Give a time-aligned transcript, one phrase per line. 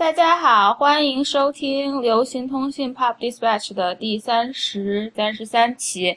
[0.00, 6.16] 大家好，欢迎收听流行通信 Pop Dispatch 的第三十三十三期。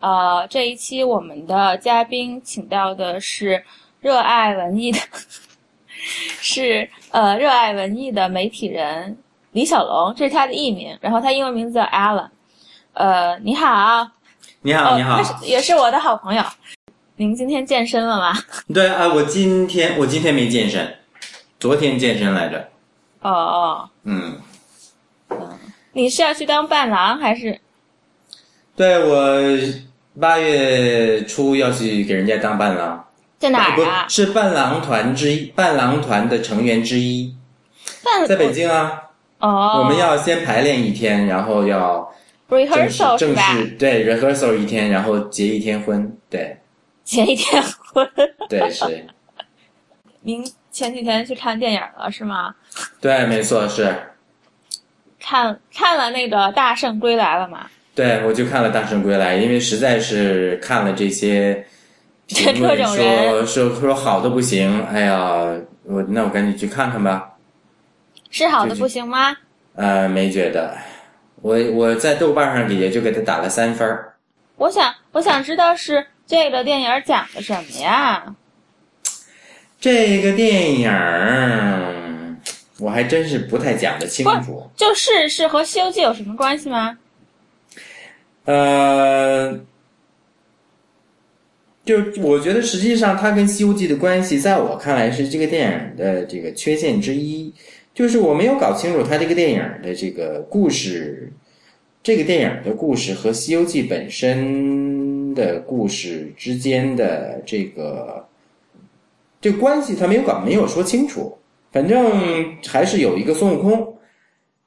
[0.00, 3.62] 呃，这一期我们的嘉宾请到的是
[4.00, 4.98] 热爱文艺的，
[6.42, 9.16] 是呃热爱文艺的媒体人
[9.52, 12.30] 李小龙，这是他的艺名，然后他英文名字叫 Alan。
[12.94, 14.10] 呃，你好，
[14.62, 16.42] 你好，你好，也是我的好朋友。
[17.14, 18.36] 您今天健身了吗？
[18.74, 20.96] 对啊，我今天我今天没健身，
[21.60, 22.68] 昨天健身来着。
[23.22, 24.40] 哦哦，嗯，
[25.92, 27.60] 你是要去当伴郎还是？
[28.76, 29.38] 对我
[30.18, 33.04] 八月初要去给人家当伴郎，
[33.38, 34.06] 在哪不儿啊？
[34.08, 37.34] 是伴郎团之一，伴郎团的成员之一，
[38.02, 39.02] 伴在北京啊。
[39.38, 42.12] 哦，我们要先排练一天，然后要
[42.48, 43.36] rehearsal 是正？
[43.36, 46.16] 式对 rehearsal 一天，然后结一天婚。
[46.28, 46.58] 对
[47.04, 47.62] 结一天
[47.92, 48.06] 婚。
[48.48, 49.06] 对是，
[50.20, 52.54] 您前几天去看电影了是吗？
[53.00, 53.94] 对没错是，
[55.18, 57.66] 看看了那个《大圣归来》了吗？
[57.94, 61.66] 对我就看了《大圣归来》，因为实在是看了这些
[62.26, 65.54] 评论各种说说说好的不行，哎呀，
[65.84, 67.32] 我那我赶紧去看看吧。
[68.30, 69.36] 是好的不行吗？
[69.74, 70.78] 呃，没觉得，
[71.42, 74.14] 我我在豆瓣上也就给他打了三分儿。
[74.56, 78.24] 我想我想知道是这个电影讲的什么呀？
[79.80, 82.36] 这个电影儿
[82.78, 84.62] 我还真是不太讲得清楚。
[84.76, 86.98] 就是是和《西游记》有什么关系吗？
[88.44, 89.58] 呃，
[91.84, 97.52] 就我觉得实际上它跟《西游记》的关系，在我看来是这个电影的这个缺陷之一，
[97.94, 101.32] 就是我没有搞清楚它这个电影的这个故事，
[102.02, 108.26] 这个电影的故事和《西游记》本身的故事之间的这个
[109.40, 111.36] 这关系，他没有搞没有说清楚。
[111.72, 113.94] 反正还是有一个孙悟空，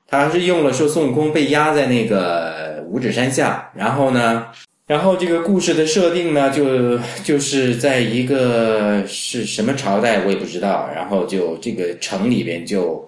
[0.08, 4.48] 他还是用了说孙悟空被压在那个五指山下，然后呢，
[4.88, 13.06] 然后这个故事的设定呢，就就是在一个是什么朝代我也不知道，然后就这个城里边就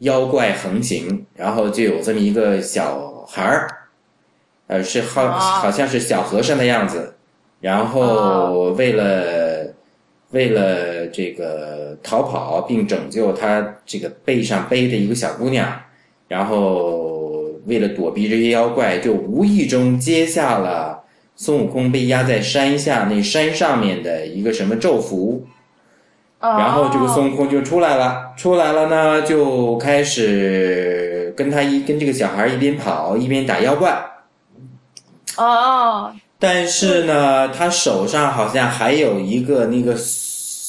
[0.00, 3.66] 妖怪横行，然后就有这么一个小孩儿，
[4.66, 7.14] 呃，是好哦好像是小和尚的样子，
[7.60, 9.74] 然后为了。
[10.30, 15.70] 为了这个逃跑并拯救他这个背上背的一个小姑娘，
[16.28, 21.04] 然后为了躲避这些妖怪，就无意中接下了
[21.36, 25.46] 孙悟空被压在山下那山上面的一个什么咒符，
[26.40, 33.92] 然后这个孙悟空就出来了，出来了呢，就开始跟他一跟这个小孩一边跑一边打妖怪，
[35.36, 36.12] 哦哦。
[36.40, 39.96] 但是呢，他手上好像还有一个那个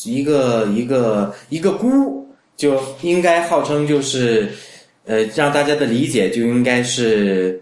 [0.06, 4.50] 一个一个一个箍，就应该号称就是，
[5.06, 7.62] 呃，让大家的理解就应该是，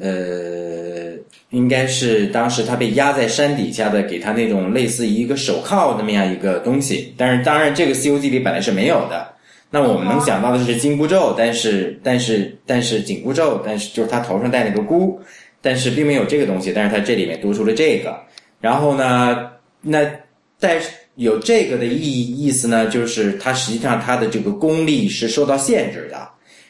[0.00, 1.12] 呃，
[1.50, 7.12] 应该是当时他被压在山底下的，给他那种类似于一个手铐那么样一个东西。
[7.16, 9.28] 但是当然，这个《西游记》里本来是没有的。
[9.70, 15.20] 那我们能想到的是紧箍咒，但是但是但是紧箍咒，但是就是他头上戴那个箍。
[15.62, 18.18] 但是并没有这个东西，但是他这里面多出了这个。
[18.62, 19.50] 然后呢，
[19.82, 20.10] 那
[20.58, 26.28] 但是有这个的意意思呢，就是他实际上他的这个功力是受到限制的。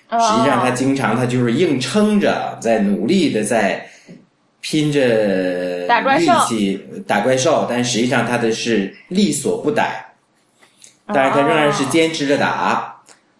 [0.09, 3.87] 哦，实际上他经常他就是硬撑着，在努力的在
[4.61, 5.87] 拼着
[6.19, 10.05] 力气打怪兽，但实际上他的是力所不逮。
[11.13, 12.95] 但是他仍然是坚持着打。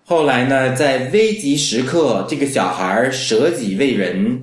[0.05, 4.43] 后来呢，在危急时刻，这个小孩舍己为人。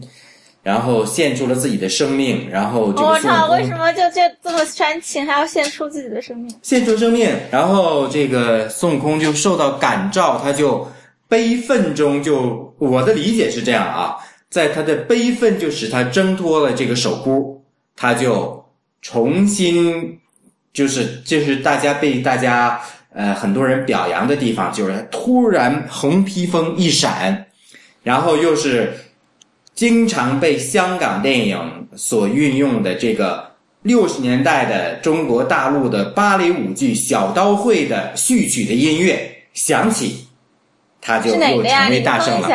[0.68, 6.54] 然后献出了自己的生命，然后这我操，为什么就就这么煽情，还要献出自己的生命？
[6.62, 10.86] 献出生命，然后这个孙悟空就受到感召，他就
[11.30, 14.18] 悲愤中就我的理解是这样啊，
[14.50, 17.64] 在他的悲愤就使他挣脱了这个手箍，
[17.96, 18.66] 他就
[19.02, 20.20] 重新
[20.74, 22.82] 就是就是大家被大家
[23.14, 27.46] 呃很多人表扬的地方，就是他突然红披风一闪，
[28.04, 28.92] 然后又是。
[29.78, 33.46] 经常被香港电影所运用的这个
[33.84, 40.28] 六十年代的中国大陆的芭蕾舞剧《小刀会》的序曲的音乐响起，
[41.00, 41.38] 他就又？
[41.64, 42.50] 成为大圣了。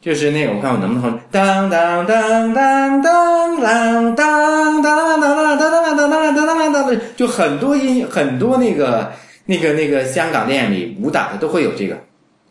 [0.00, 9.12] 就是那个，我看我能不能哼，当当当当当当当当当当当当当当当当当，就很多音很多那个
[9.44, 11.94] 那个那个香港电影里武打的都会有这个，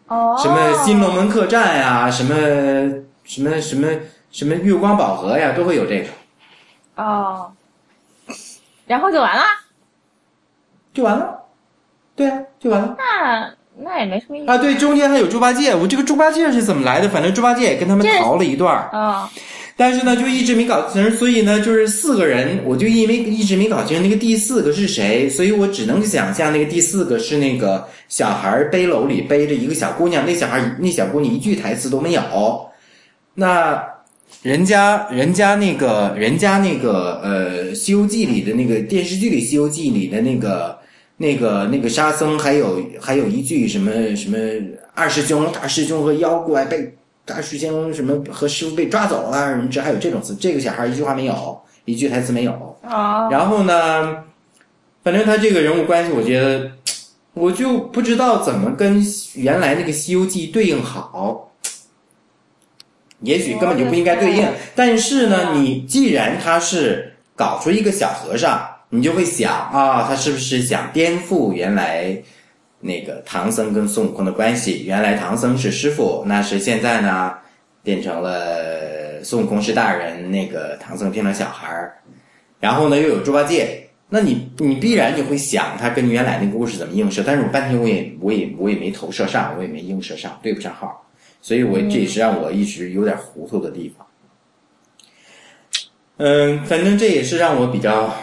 [0.07, 0.56] 哦，什么
[0.86, 2.36] 《新龙门客栈》呀，什么
[3.31, 3.88] 什么什么
[4.30, 6.07] 什么月光宝盒呀，都会有这个，
[7.01, 7.50] 哦，
[8.86, 9.44] 然后就完了。
[10.94, 11.39] 就完了。
[12.13, 12.98] 对啊，就完了。
[12.98, 13.50] 那
[13.81, 14.57] 那也没什么意思啊。
[14.57, 17.07] 对，中间还有猪八戒，我这个猪八戒是怎么来的？
[17.07, 19.31] 反正猪八戒也跟他们逃了一段儿，啊。
[19.78, 32.69] 但是呢，就一直没搞清，所以呢，就是四个人，我就因为一直没搞清那个第四个是谁，所以我只能想象那个第四个是那个小孩背篓里背着一个小姑娘，那小孩那小姑娘一句台词都没有。
[33.42, 33.84] 那
[34.44, 40.78] 人家人家那个人家那个呃《西游记》里的那个电视剧里《西游记》里的那个
[41.18, 44.38] 那个那个沙僧，还有还有一句什么什么
[44.94, 46.94] 二师兄大师兄和妖怪被
[47.26, 52.78] 大师兄什么和师傅被抓走了，什么这还有这种词，这个小孩一句话没有，一句台词没有。
[52.84, 54.18] 啊，然后呢，
[55.04, 56.72] 反正他这个人物关系，我觉得
[57.34, 59.04] 我就不知道怎么跟
[59.34, 61.50] 原来那个《西游记》对应好。
[63.21, 72.15] 也许根本就不应该对应，但是呢，你既然他是搞出一个小和尚，你就会想啊，他是不是想颠覆原来
[72.79, 74.83] 那个唐僧跟孙悟空的关系？
[74.85, 77.33] 原来唐僧是师傅，那是现在呢
[77.83, 81.94] 变成了孙悟空是大人，那个唐僧变成小孩儿，
[82.59, 91.06] 然后呢又有猪八戒，那你你必然就会想他跟原来那个故事怎么映射，但是我半天我也我也我也没投射上，我也没映射上，对不上号。
[91.42, 94.08] 所以我这也是让我一直有点糊涂的地方。
[96.18, 98.16] 嗯，反正这也是让我比较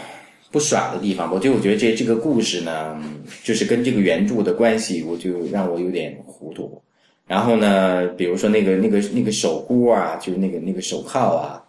[0.52, 1.32] 不爽的地方。
[1.34, 2.96] 我就我觉得这这个故事呢，
[3.42, 6.80] 就是跟这个原著的关系，我就让我有点糊涂。
[7.26, 11.62] 然后呢，比如说那个那个那个手箍啊，就是那个那个手铐啊，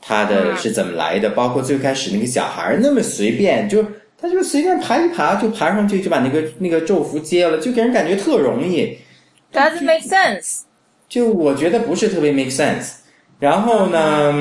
[0.00, 1.28] 它的是怎么来的？
[1.30, 3.84] 包括最开始那个小孩那么随便，就
[4.16, 8.96] 他就随便爬一爬就爬上去，就把那个那个咒符接了，就给人感觉特容易。
[9.52, 10.62] Doesn't make sense。
[11.08, 12.94] 就我觉得不是特别 make sense。
[13.38, 14.32] 然后呢，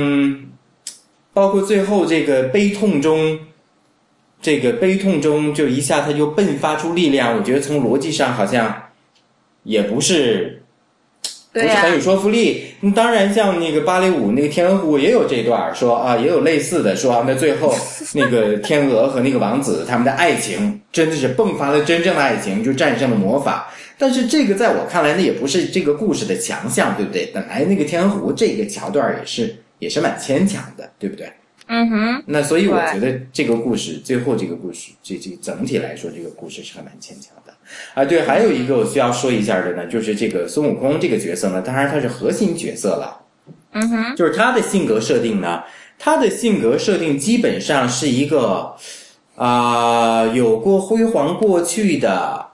[1.34, 3.40] 包括最后这个悲痛中，
[4.42, 8.90] 这个悲痛中就一下他就迸发出力量，我觉得从逻辑上好像
[9.64, 10.63] 也不是
[11.54, 12.66] 不是很有说服力。
[12.82, 17.74] 嗯当然，像那个芭蕾舞那个天鹅湖也有这段儿说啊，也有类似的说啊，那最后
[18.14, 23.72] 那个天鹅和那个王子他们的爱情真的是迸发了真正的爱情，就战胜了魔法。
[23.98, 27.28] 但是这个在我看来，那也不是这个故事的强项，对不对？
[27.34, 31.32] 本来那个天鹅湖这个桥段也是也是蛮牵强的，对不对？
[31.68, 37.43] 嗯哼，那所以我觉得这个故事最后这个故事，这这整体来说，这个故事是还蛮牵强的
[37.94, 38.06] 啊。
[38.06, 43.20] 对，还有一个我需要说一下的呢，就是这个孙悟空这个角色呢，当然他是核心角色了，
[43.72, 45.64] 嗯哼，就是他的性格设定呢，
[45.98, 48.74] 他的性格设定基本上是一个
[49.36, 52.46] 啊、有过辉煌过去的，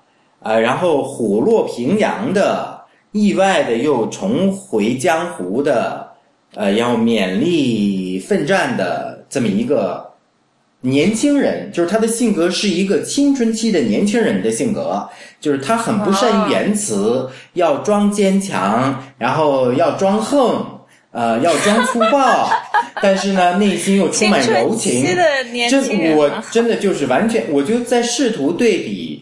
[0.41, 2.79] 呃，然后虎落平阳的，
[3.11, 6.07] 意外的又重回江湖的，
[6.55, 10.08] 呃，要勉力奋战的这么一个
[10.81, 15.07] 年轻人，就是他的性格是一个青春期的年轻人的性格，
[15.41, 20.65] 就是他很不善于言辞，要装坚强，然后要装横，
[21.11, 22.49] 呃，要装粗暴，
[23.01, 24.93] 但是呢，内心又充满柔情。
[24.93, 29.18] 青春期的年轻真我真的就是完全，我就在试图对比，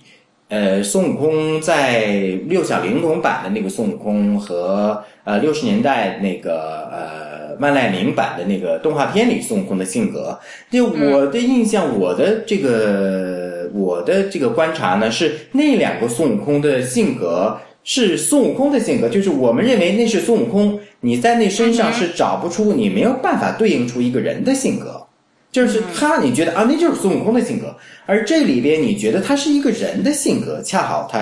[0.49, 2.05] 呃，孙悟空在
[2.47, 10.39] 六小龄童版的那个孙悟空和呃六十年代那个呃万籁鸣版的那个动画片里孙悟空的性格。
[10.71, 17.57] 就我的印象，我的这个我的这个观察呢，是那两个孙悟空的性格。
[17.89, 25.06] 是孙悟空的性格，就是我们认为那是孙悟空，你在那身上是找不出，你没有办法对应出一个人的性格。
[25.51, 27.75] 就是他，你觉得啊，那就是孙悟空的性格，
[28.05, 31.19] 而这里边你觉得他是一个人的性格，恰好他，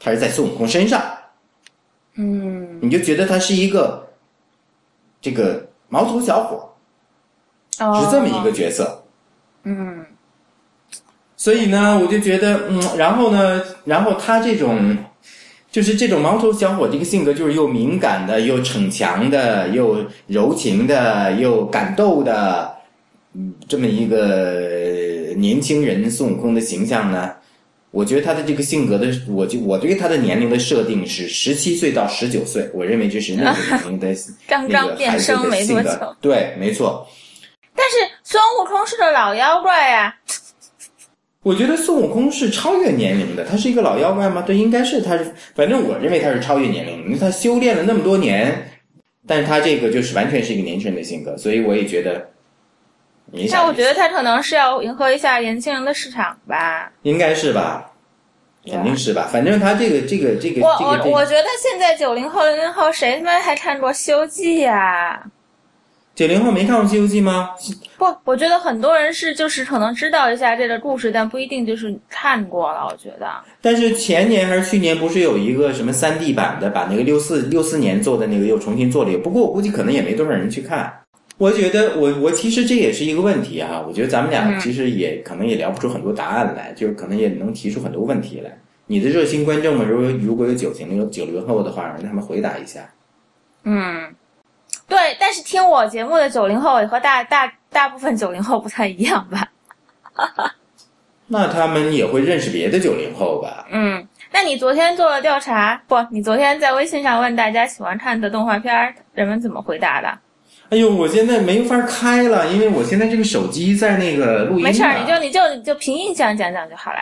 [0.00, 1.02] 他是在孙悟空身上，
[2.14, 4.08] 嗯，你就觉得他是一个
[5.20, 6.68] 这个毛头小伙，
[7.84, 8.04] 哦。
[8.04, 9.02] 是这么一个角色。
[9.64, 10.04] 嗯。
[11.36, 14.96] 所以呢，我就觉得，嗯，然后呢，然后他这种，
[15.70, 22.73] 就是这种毛头小伙这个性格，就是又敏感的，又逞强的，又柔情的，又感动的，
[23.34, 27.32] 嗯，这么一个年轻人孙悟空的形象呢，
[27.90, 34.14] 我觉得他的这个性格的，我就我对他的年龄的设定是十七岁到十九岁，我认为这是那个年龄的
[34.46, 37.06] 刚那刚变声没的性格多久，，对，没错。
[37.74, 40.16] 但是孙悟空是个老妖怪呀、
[41.42, 44.42] 我觉得孙悟空是超越年龄的，他是一个老妖怪吗？
[44.42, 48.70] 对，应该是他是，反正我认为他是超越年龄，因为他修炼了那么多年，
[49.26, 52.30] 但是他这个就是完全是一个年轻人的性格，所以我也觉得
[53.50, 56.90] 但我觉得他可能是要迎合一下年轻人的市场吧。
[57.02, 57.90] 应该是吧，
[58.70, 65.22] 肯定是吧，反正他这个这个这个我我我觉得现在九零后、零零后谁他妈还看过《西游记》呀？
[66.14, 67.50] 九零后没看过《西游记》吗？
[67.98, 72.86] 不，我觉得很多人是就是可能知道一下这个故事，但不一定就是看过了。
[72.88, 73.28] 我觉得，
[73.60, 79.18] 但是前年还是去年，不是有一个什么三 D 版的，把那个六四六四年做的那个又重新做了一个。
[79.18, 81.00] 不过我估计可能也没多少人去看。
[81.36, 83.84] 我觉得我我其实这也是一个问题啊。
[83.86, 88.56] 我觉得咱们俩其实也可能也聊不出很多答案来，就是可能也能提出很多问题来。
[88.86, 92.88] 你的热心观众们，如果如果有九零有九零后的话，让他们回答一下。
[93.64, 94.14] 嗯。
[94.86, 99.48] 对，但是听我节目的九零后也和大大大部分九零后不太一样吧？
[101.26, 103.66] 那他们也会认识别的九零后吧？
[103.70, 105.96] 嗯，那你昨天做了调查不？
[106.10, 110.18] 你昨天在微信上问大家喜欢看的动画片，人们怎么回答的？
[110.70, 114.64] 哎呦，我现在没法开了，因为我现在这个手机在那个录音。
[114.64, 116.98] 没事儿，你就你就就凭印象讲讲就好了。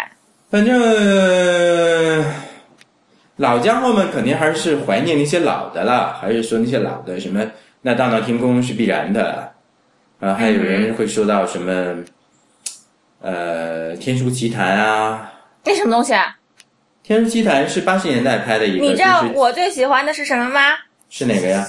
[0.50, 2.24] 反正
[3.36, 7.44] 老家伙们肯定还是怀念那些老的了，还是说那些老的什么？
[7.80, 9.52] 那大闹天宫是必然的，
[10.20, 11.96] 啊，还有人会说到什么，
[13.20, 15.32] 呃，《天书奇谭》啊？
[15.64, 16.36] 那什么东西啊？
[17.02, 18.84] 《天书奇谭》是八十年代拍的一个。
[18.84, 20.60] 你知道我最喜欢的是什么吗？
[21.08, 21.66] 是哪个呀？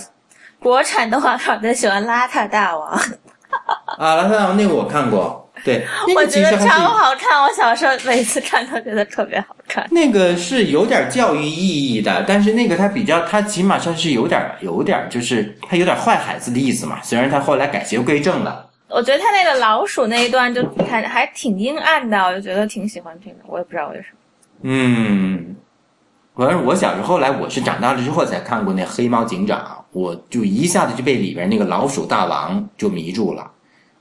[0.63, 2.97] 国产动画片最喜欢《邋遢大王》。
[3.99, 5.41] 啊，邋遢大王那个我看过。
[5.63, 7.41] 对， 我觉得超好看。
[7.43, 9.85] 我小时候每次看都觉得特别好看。
[9.91, 16.99] 那个是有点教育意义的，但是那个它比较，它起码算是有点有点，就是它有点坏孩子的意思嘛。
[17.03, 18.69] 虽然他后来改邪归正了。
[18.89, 23.39] 我觉得他那个老鼠那一段就看还挺阴暗的，我就觉得挺喜欢听的。
[23.47, 24.17] 我也不知道为什么。
[24.63, 25.55] 嗯，
[26.35, 33.49] 反正我小时候后来我是长大了之后才看过那黑猫警长，我就一下子就被里边那个老鼠大王就迷住了。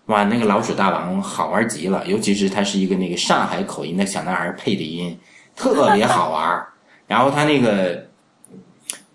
[0.07, 5.17] 哇，那个老鼠大王好玩极了，尤其是他是一个那个上海口音的小男孩配的音，
[5.55, 6.67] 特别好玩。
[7.07, 8.07] 然后他那个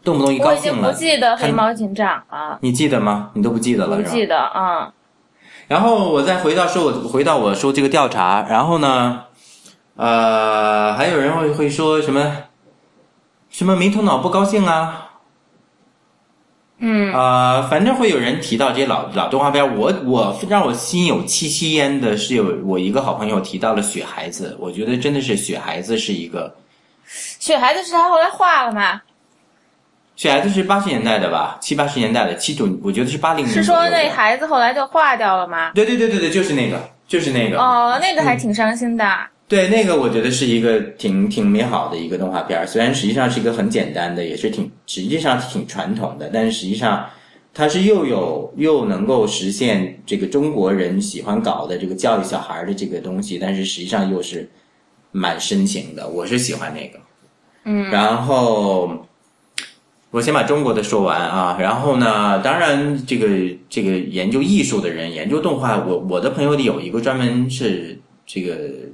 [0.04, 2.58] 动不动一高兴了，我已经不记得黑猫警长了。
[2.62, 3.32] 你记得吗？
[3.34, 4.94] 你都不记得了，不记得啊。
[5.68, 9.24] 然后我再回到说，我回到我说这个调查，然后呢，
[9.96, 12.44] 呃，还有人会会说什么
[13.50, 15.07] 什么没头脑不高兴啊。
[16.80, 19.78] 嗯啊，反正会有人提到这些老老动画片。
[19.78, 26.54] 我我让我心有戚戚焉的是，有我一个好朋友提到了《雪孩子》，我觉得真的是《雪孩子》是一个。
[27.40, 29.02] 雪孩子是他后来画了吗？
[30.16, 33.54] 雪孩子是八十年代的吧，七八十年代的，七九，我觉得是八零年。
[33.54, 35.72] 是说那孩子后来就化掉了吗？
[35.76, 37.60] 对对对对对，就是那个，就是那个。
[37.60, 39.06] 哦，那个还挺伤心的。
[39.50, 47.06] 对，那个我觉得是一个挺挺美好的一个动画片儿，虽然实际上是一个很简单的，也是挺实际上挺传统的，但是实际上
[47.54, 54.50] 它是又有又能够实现这个中国人喜欢搞的这个教育小孩的这个东西，但是实际上又是
[55.14, 57.00] 蛮深情的，我是喜欢那个。
[57.64, 59.06] 嗯，然后
[60.12, 63.30] 我先把中国的说完啊，然后呢，当然这个
[63.70, 68.87] 这个研究艺术的人，研究动画，我我的朋友里有一个专门是这个。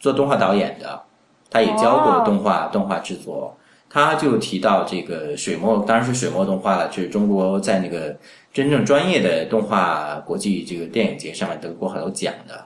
[0.00, 1.02] 做动画导演的，
[1.50, 3.56] 他也教过动画动画制作，
[3.88, 8.16] 他就提到这个水墨，当然是水墨动画了，就是中国在那个
[8.52, 12.64] 真正专业的动画国际这个电影节上面得过很多奖的。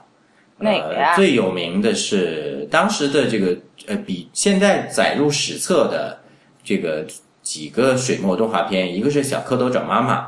[0.57, 1.13] 哪个呀？
[1.17, 6.17] 最有名的是当时的这个呃，比现在载入史册的
[6.63, 7.05] 这个
[7.41, 10.21] 几个水墨动画片，一个是《小蝌蚪找妈妈》，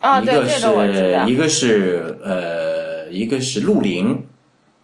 [0.00, 0.66] 啊，一个是
[1.26, 4.14] 一个是呃，一个是《鹿林》。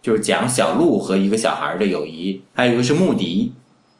[0.01, 3.51] 就是讲小鹿和一个小孩的友谊，还有一个是穆迪，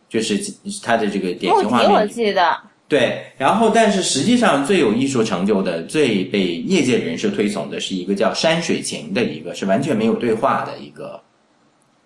[0.07, 0.39] 就是
[0.81, 1.91] 他的这个典型画面。
[1.91, 2.57] 我记得。
[2.87, 11.21] 对，然后但是实际上最有艺术成就的、最被业界人士推崇的是一个叫《山水情》的一个，是完全没有对话的一个，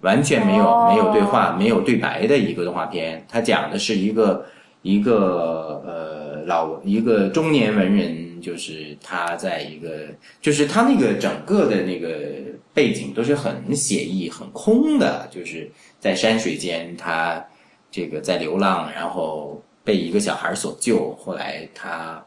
[0.02, 3.26] 完全没有没有对话、没有对白的一个动画片。
[3.30, 4.46] 它讲的是一个
[4.82, 10.08] 一个呃老一个中年文人，就是他在一个，
[10.42, 12.10] 就是他那个整个的那个。
[12.74, 17.46] 背景都是很写意、很空的，就是在山水间，他
[17.92, 21.13] 这个在流浪，然后被一个小孩所救。
[21.15, 22.24] 后来他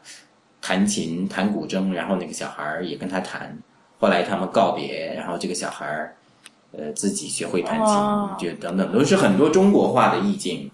[0.61, 3.57] 弹琴、弹古筝，然后那个小孩也跟他弹。
[3.99, 6.15] 后来他们告别，然后这个小孩
[6.71, 7.95] 呃自己学会弹琴，
[8.37, 10.71] 就等等，都是很多中国化的意境。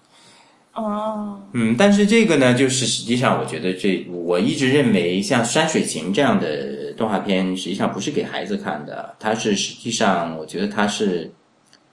[0.74, 9.13] 哦，嗯，但是这个呢，就是实际上，我觉得这我一直认为，像《山水情》这样的动画片，实际上不是给孩子看的。
[9.20, 11.32] 它是实际上，我觉得它是，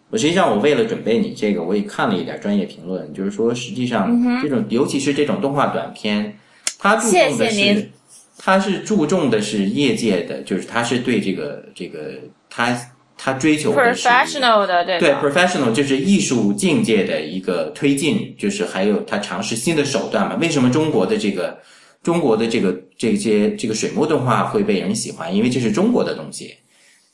[0.09, 6.35] 我实际上我为了准备你这个，我也看了一点专业评论，就是说，实际上这种，尤其是这种动画短片，
[6.79, 7.91] 它注重的是，
[8.39, 12.15] 它是注重的是业界的，就是它是对这个这个
[12.49, 12.75] 它。
[13.23, 20.37] 他追求 professional 的，对对 professional 就是艺术境界的一个推进，就是还有他尝试新的手段嘛。
[20.41, 21.59] 为什么中国的这个
[22.03, 26.55] 中国的这个这些这个水墨动画会被人喜欢，因为这是中国的东西。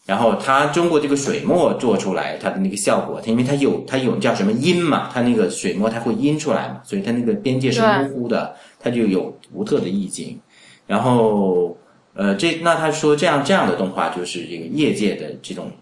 [0.07, 10.39] 然后它中国这个水墨做出来，它的那个效果，它因为它有它有叫什么阴嘛，它那个水墨它会阴出来嘛，所以它那个边界是模糊的，它就有独特的意境。
[10.87, 11.77] 然后
[12.15, 15.73] 呃，这那他说这样这样的动画就是这个业界的这种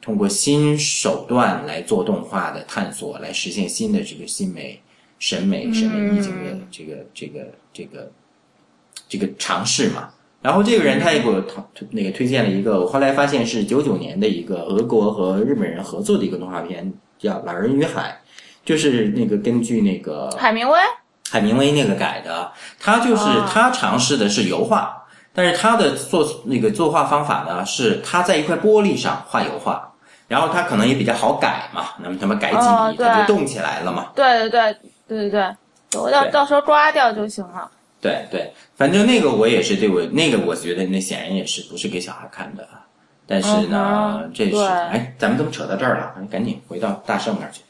[0.00, 4.80] 通过新手段来做动画的探索，来实现新的这个新美
[5.18, 8.10] 审美审美意境的这个这个这个
[9.08, 10.10] 这个尝试嘛。
[10.40, 18.20] 然后这个人他也给我推那个推荐了一个，我后来发现是九九年的一个俄国和日本人合作的一个动画片，叫《老人与海》，
[18.64, 20.78] 就是那个根据那个海明威
[21.28, 22.52] 海明威那个改的。
[22.78, 25.07] 他就是他尝试的是油画，
[25.38, 29.88] 但是他的做那个作画方法呢是他在一块玻璃上画油画，
[30.26, 34.06] 然后他可能也比较好改嘛，那么他们改几笔他就动起来了嘛。
[34.16, 34.76] 对对对
[35.06, 37.70] 对对对，我到到时候刮掉就行了。
[38.00, 42.66] 对对，反正那个我也是对我那个，我觉得那显然也是不是给小孩看的。
[43.24, 46.14] 但是呢，这是哎，咱们怎么扯到这儿了？
[46.28, 47.60] 赶紧回到大圣那儿去。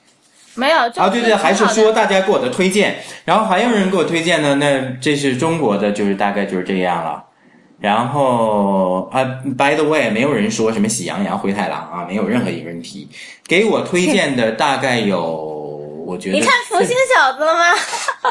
[0.55, 2.97] 没有啊，对对，还是说大家给我的推荐，
[3.27, 4.55] 然后还有人给我推荐呢。
[4.55, 7.23] 那这是中国的，就是大概就是这样了。
[7.81, 9.23] 然后啊
[9.57, 13.09] ，by the way，没有人说什么喜羊羊、灰太狼啊，没有任何一个人提。
[13.47, 15.23] 给我推荐的大概有，
[16.07, 17.61] 我觉得你看福星小子了吗？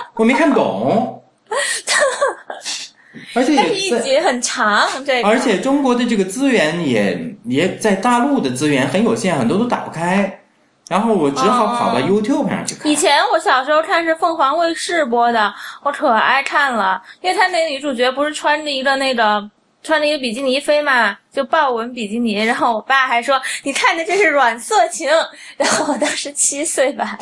[0.16, 1.24] 我没看懂。
[3.34, 10.42] 而且一集很长，这而且中国的这个资源也也在大陆的资源很有限，很多都打不开，
[10.90, 12.92] 然后我只好跑到 YouTube 上去看。
[12.92, 15.54] 以前我小时候看是凤凰卫视播的，
[15.84, 19.50] 我可爱看了，因为他那女主角不是穿着一个那个
[19.84, 25.10] 穿着一个比基尼飞嘛，就豹纹比基尼，然后我爸还说你看的这是软色情，
[25.58, 27.18] 然后我当时七岁吧，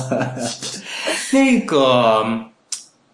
[1.32, 2.24] 那个。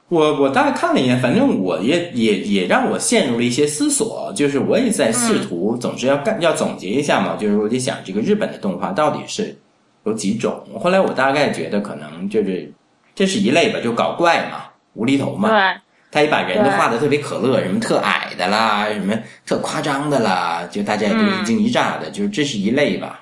[0.09, 9.57] 我我大概看了一眼，反正我也也也让我陷入了一些思索，就是我也在试图，总是要干要总结一下嘛，就是我就想这个日本的动画到底是
[10.05, 10.63] 有几种。
[10.81, 12.73] 后来我大概觉得可能就是
[13.15, 15.49] 这是一类吧，就搞怪嘛，无厘头嘛。
[15.49, 15.81] 对。
[16.09, 19.13] 他也把人都画的特别可乐，什么特矮的啦，什么
[19.45, 23.21] 特夸张的啦，就大家也都一惊一乍的，就是这是一类吧。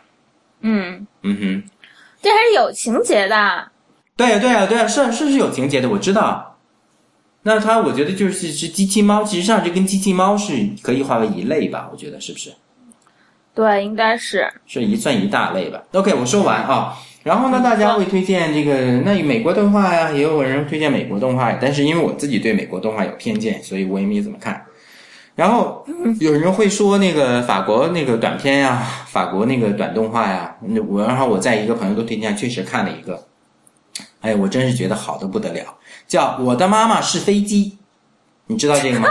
[0.61, 1.71] 嗯嗯哼，
[2.23, 3.69] 这还是有情节的。
[4.17, 6.54] 对呀对呀对呀，是是是有情节的，我知道。
[7.47, 11.89] 那它，我觉得就是是机器猫，其实上这跟机器猫是可以划为一类吧？
[11.93, 12.51] 我觉得是不是？
[13.55, 15.83] 对，应该是是一算一大类吧。
[15.93, 16.97] OK，我说完啊。
[17.23, 24.65] 然后呢，大家会推荐这个那美国动画呀，也有人推荐美国动画，但是因为我自己对美国动画有偏见，所以我也没怎么看。
[25.35, 25.87] 然后
[26.21, 33.27] 有人会说那个法国那个短片呀，法国那个短动画呀，那我然后我在一个朋友的推荐确实看了一个，
[34.21, 35.77] 哎，我真是觉得好的不得了。
[36.07, 37.79] 叫我的妈妈是飞机，
[38.47, 39.09] 你知道这个吗？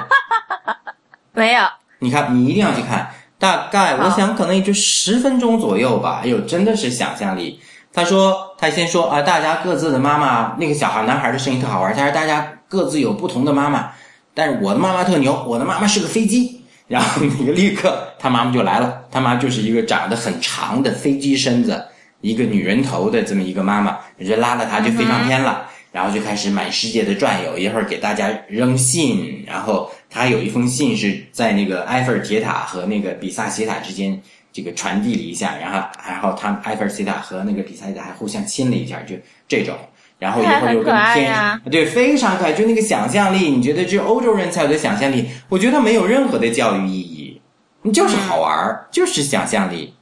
[1.34, 1.64] 没有。
[2.00, 3.10] 你看，你一定要去看。
[3.40, 6.22] 大概我想可能也就十分钟左右吧。
[6.24, 7.60] 哎呦，真的是想象力。
[7.92, 11.94] 他说，他先说啊，大家各自的妈妈，那个小孩男孩的声音特好玩。
[11.94, 13.92] 他说大家各自有不同的妈妈，
[14.34, 16.62] 但是我的妈妈特牛，我的妈妈是个飞机。
[16.88, 21.84] 然后那个立刻他妈妈就来了，他妈就是一个长得很长的飞机身子，
[22.22, 25.68] 一个女人头的这么一个妈妈，就拉了他就飞上天了。
[25.94, 34.20] 然后就开始满世界的转悠，一会儿给大家扔信，然后他有一封信是在那个埃菲尔铁塔和那个比萨斜塔之间
[34.52, 39.16] 这个传递了一下，然后然后他埃菲尔铁塔和那个比萨斜塔还互相亲了一下，就
[39.48, 39.78] 这种，
[40.18, 45.28] 然后一会儿又跟天，对，非常可爱，就那个想象力，你觉得只有欧洲人才有的想象力？
[45.48, 47.40] 我觉得没有任何的教育意义，
[47.84, 49.94] 你就是好玩，就是想象力。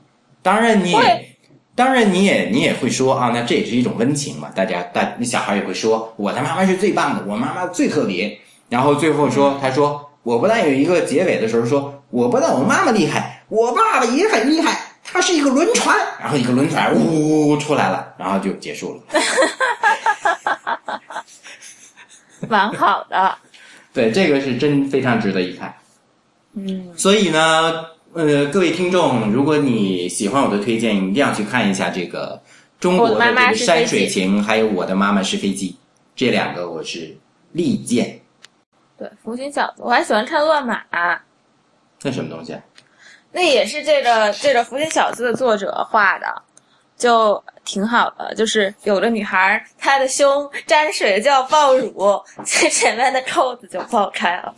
[0.42, 1.31] 当然你也。
[1.82, 4.52] 当然，你也你也会说啊，那这也是一种温情嘛。
[4.54, 8.40] 大家大那小孩也会说，我的妈妈是最棒的，我妈妈最特别。
[8.70, 15.98] 然后最后说，他说我不但有一个结尾的时候说，我不但我妈妈厉害，我爸爸也很厉害，他是一个轮船。
[16.20, 19.02] 然后一个轮船呜出来了，然后就结束了。
[22.48, 23.36] 蛮好的。
[23.92, 25.74] 对，这个是真非常值得一看。
[26.54, 26.94] 嗯。
[26.96, 27.86] 所以呢。
[28.14, 32.42] 呃，各位听众，如果你喜欢我的推荐，一定要去看一下这个
[32.78, 35.78] 中国的这个山水情，还有我的妈妈是飞机，
[36.14, 37.16] 这两个我是
[37.54, 38.20] 力荐。
[38.98, 40.84] 对，福星小子，我还喜欢看乱马。
[42.02, 42.54] 那什么东西？
[43.32, 46.42] 那也是这个这个福星小子的作者画的，
[46.98, 48.36] 就挺好的。
[48.36, 54.54] 就是有的女孩，她的胸沾水就要爆乳，最 前面的扣子就爆开了。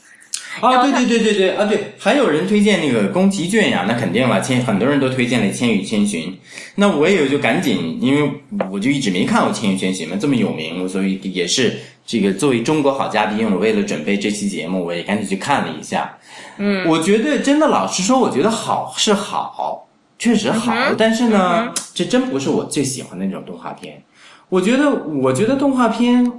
[0.62, 6.28] 啊，对对对对对啊，对，还有人推荐那个宫崎骏呀，那肯定了，千很多人都推荐了《千与千寻》，
[6.76, 8.32] 那我也就赶紧，因为
[8.72, 16.18] 我就一直没看过《千与千寻》嘛，这么有名，所以也是这个作为中国好嘉宾，我为了准备这期节目，我也赶紧去看了一下。
[16.58, 19.88] 嗯，我觉得真的，老实说，我觉得好是好，
[20.20, 24.02] 确实好，嗯但是呢，嗯这真不是我最喜欢的那种动画片。
[24.50, 26.32] 我觉得，我觉得动画片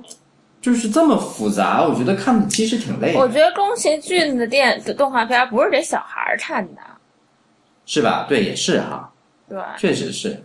[0.65, 6.81] 就是这么复杂，我觉得看的其实挺累的，我觉得宫崎骏的电的动画片不是给小孩儿看的，
[7.85, 8.25] 是吧？
[8.27, 9.13] 对，也是哈，
[9.47, 10.43] 对，确实是。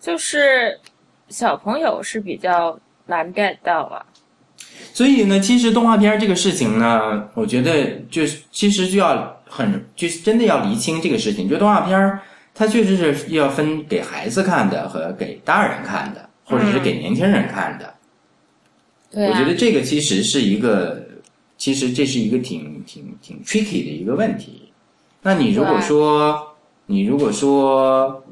[0.00, 0.80] 就是
[1.28, 4.02] 小朋友是比较难 get 到啊。
[4.94, 12.18] 所以呢，其实动画片这个事情呢，我觉得就是其实就要很就是真的要厘清这个事情，就动画片儿
[12.54, 17.91] 它确实是要分给孩子看的和给大人看的，或者是给年轻人看的。
[19.12, 21.06] 对啊我觉得这个其实是一个，
[21.58, 24.72] 其实这是一个挺挺挺 tricky 的一个问题。
[25.22, 28.24] 那你如果说，你如果说，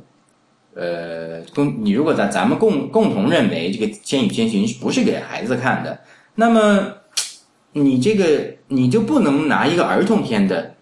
[0.74, 6.00] 呃，共你如果咱咱们共共同认为这个《千与千寻》不是给孩子看的，
[6.34, 6.94] 那么
[7.72, 10.74] 你这个你就不能拿一个儿童片的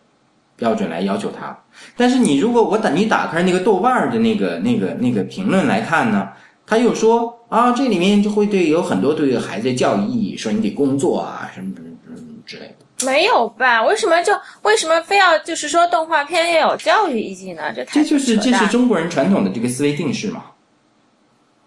[0.56, 1.58] 标准来要求他。
[1.96, 6.28] 但是你如果我打你打开那个豆瓣儿的那个那个那个评论来看呢，
[6.66, 13.06] 他又说啊，这里面就会对有很多对孩子的教育意义，说你得工作啊什么什么什么之类的。
[13.06, 13.84] 没有吧？
[13.84, 14.32] 为什么就
[14.62, 17.72] 为什么非要就是说动画片要有教育意义呢？
[17.74, 20.44] 这太这就是这是中国人传统的这个思维定式嘛。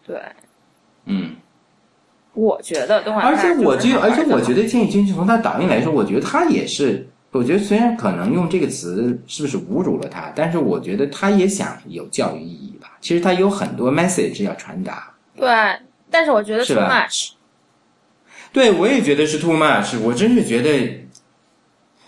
[0.05, 0.21] 对，
[1.05, 1.35] 嗯，
[2.33, 12.97] 我觉得动画而且我觉得，而且我觉得得《千与千寻》从它导演来说，我觉得他也是，我觉得虽然可能用这个词是不是侮辱了他，但是我觉得他也想有教育意义吧。
[12.99, 15.10] 其实他有很多 message 要传达。
[15.41, 15.79] 对，
[16.11, 17.31] 但是我觉得是 too much。
[18.53, 21.07] 对，我也觉得是 too much，我真是觉得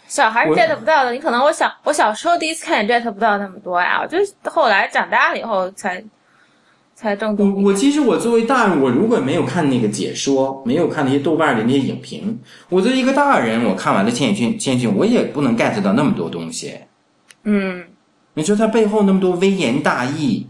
[0.07, 4.19] 小孩 get 不到的，你可能我小我小时候第一次看也 get 不到那么多呀，我就
[4.51, 6.03] 后来长大了以后才
[6.93, 7.63] 才正我懂。
[7.63, 16.77] 我其实我作为大人，我如果没有看那个解说，没有看那些豆瓣的那些影评，我作为一个大人，我看完了《千与千千寻》，我也不能 get 到那么多东西。
[17.45, 17.85] 嗯，
[18.35, 20.47] 你说他背后那么多微言大义，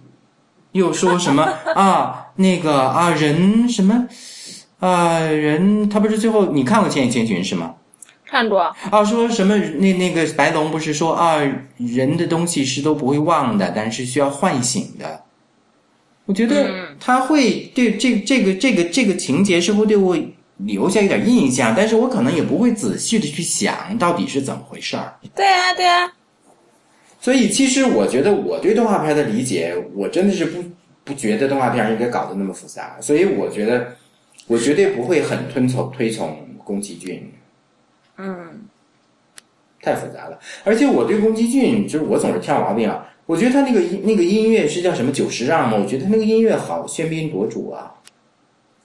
[0.74, 1.44] 又说什么
[1.76, 2.23] 啊？
[2.36, 4.08] 那个啊，人什么
[4.80, 5.20] 啊？
[5.20, 7.76] 人他不是最后你看过《千与千寻》是吗？
[8.26, 8.62] 看过。
[8.90, 11.38] 啊，说什么那那个白龙不是说啊，
[11.78, 15.22] 人的东西是都不会忘的，但是需要唤醒的。
[16.26, 20.18] 我觉得嗯他会对这这个这个这个情节是会对我
[20.58, 25.14] 留下一点印象，但是我可能也不会仔细的去想到底是怎么回事儿。
[25.36, 26.12] 对啊，对啊，
[27.20, 30.64] 所以其实我觉得我对动画片的理解，我真的是不
[31.04, 33.96] 不觉得动画片应该搞得那么复杂，所以我觉得
[34.48, 37.32] 我绝对不会很推崇推崇宫崎骏。
[38.18, 38.68] 嗯，
[39.82, 40.40] 太复杂了。
[40.64, 43.10] 而且我对宫崎骏，就是我总是挑毛病啊。
[43.26, 45.78] 我觉得他那个音那个音乐是叫什么久石让吗？
[45.82, 47.96] 我觉得他那个音乐好喧宾夺主啊。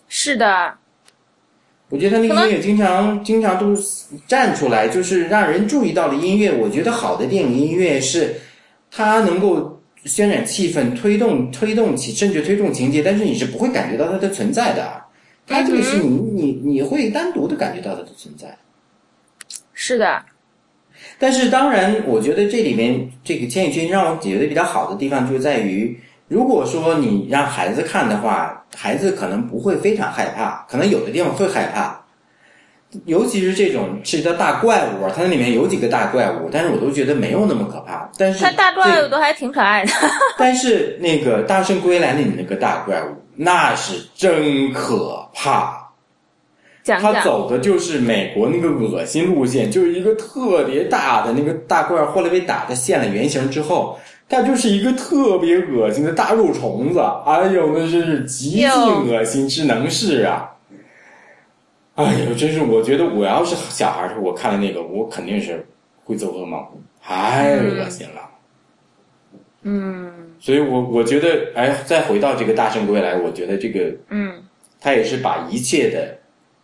[0.08, 0.74] 是的，
[1.88, 3.76] 我觉得他那个音乐经常经常都
[4.26, 6.52] 站出来，就是让人注意到了音乐。
[6.56, 8.36] 我觉得好的电影音乐是
[8.90, 15.02] 它能够渲染气氛、推动推动起甚至推动情节，但是你是不会感觉到它的存在的。
[15.46, 18.56] 它这个是你你你会单独的感觉到它的存在。
[19.72, 20.22] 是的，
[21.18, 32.04] 但是当然，我觉得这里面这个《千与千寻》让我觉得比较好的地方就在于，如果说你让孩子看的话，孩子可能不会非常害怕，可能有的地方会害怕，
[33.04, 38.10] 尤其是这种涉及到大怪物啊，它那里面有几个大怪物，但是我都觉得没有那么可怕。
[38.16, 39.92] 但是它大怪物都还挺可爱的。
[40.38, 45.86] 但是那个《大圣归来》里面那个大怪物，那是真可怕。
[46.82, 57.00] 讲讲他，走的就是美国那个恶心路线，就是一个特别大的那个大怪，后来被打的现了原形之后，它就是一个特别恶心的大肉虫子。
[57.26, 60.48] 哎呦，那真是极尽恶心之能事啊！
[61.98, 65.66] 哎呦，真是，我觉得我要是小孩儿，我看了那个，我肯定是
[66.04, 66.64] 会做噩梦，
[67.02, 68.30] 太恶心了。
[69.62, 74.32] 嗯所以我我觉得，哎，再回到这个《大圣归来》，我觉得这个嗯，
[74.80, 76.16] 他也是把一切的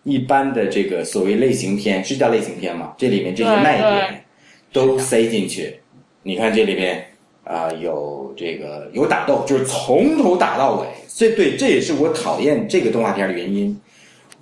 [0.04, 2.94] 一般的这个所谓类型片，是叫类型片吗？
[2.96, 4.24] 这里面这些卖点
[4.72, 5.80] 都塞进去。
[6.22, 7.04] 你看这里面
[7.42, 10.86] 啊、有这个有打斗，就是从头打到尾。
[11.08, 13.76] 这对，这也是我讨厌这个动画片的原因。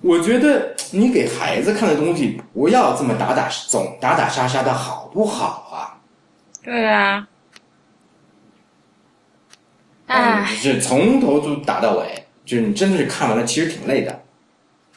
[0.03, 5.97] 我觉得你给孩子看的东西不要这么打打总打打杀杀的好不好啊？
[6.61, 7.25] 对啊。
[10.07, 14.21] 哎，是从头就打到尾，就是你真的是看完了，其实挺累的。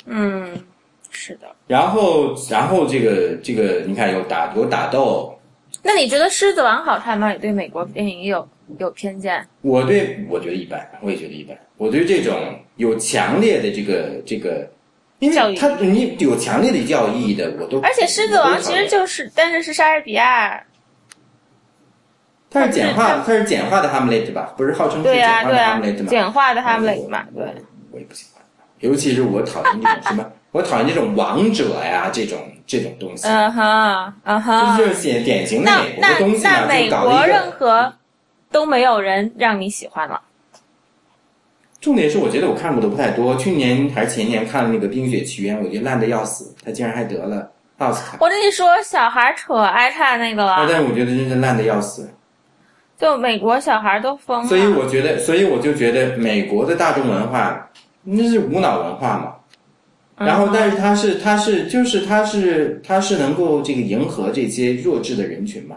[0.06, 0.64] 嗯，
[1.10, 1.46] 是的。
[1.68, 5.38] 然后，然后这个这个，你看有打有打斗，
[5.82, 7.30] 那你觉得《狮子王》好看吗？
[7.30, 8.46] 你对美国电影有
[8.78, 9.46] 有偏见？
[9.62, 11.56] 我对我觉得一般，我也觉得一般。
[11.76, 12.34] 我对这种
[12.74, 14.68] 有强烈的这个这个
[15.18, 20.62] 因为它你有强烈的教育意义的，我都而且《狮子王》其实就是，但是是莎士比亚，
[22.50, 24.52] 它是简化，它是简化的 Hamlet 吧？
[24.56, 26.06] 不是号称是简化的对呀、Hamlet 吗？
[26.08, 27.44] 简化的哈姆雷特嘛，对。
[27.90, 28.42] 我也不喜欢，
[28.80, 34.76] 尤其是我讨厌这种什么， 我讨厌这种王者呀，这种这种东西，嗯哼，嗯哼。
[34.76, 37.26] 就是典典型的那美国东西嘛，那美就搞一个。
[37.26, 37.92] 任何
[38.50, 40.20] 都没有人让你喜欢了。
[41.86, 43.36] 重点是，我觉得我看过的不太多。
[43.36, 48.16] 去年还是前年看了那个《冰雪奇缘》，我觉得烂的要死，他竟然还得了奥斯卡。
[48.20, 52.10] 我跟你说，小孩扯爱看那个啊，了，但是我觉得真是烂的要死。
[52.98, 54.48] 就美国小孩都疯了。
[54.48, 57.70] 所以我觉得，所以我就觉得美国的大众文化
[58.02, 60.26] 那是无脑文化嘛。
[60.26, 65.76] 然后，但是他是他是就是他是他是能够这个迎合这些弱智的人群嘛。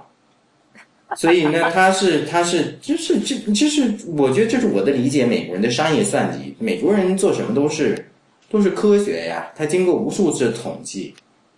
[1.16, 8.06] 所以呢，他是他是就是这就是我觉得这是我的理解，美国人的商业算计，美国人做什么都是
[8.50, 11.16] 都是科学呀，他经过无数次统计，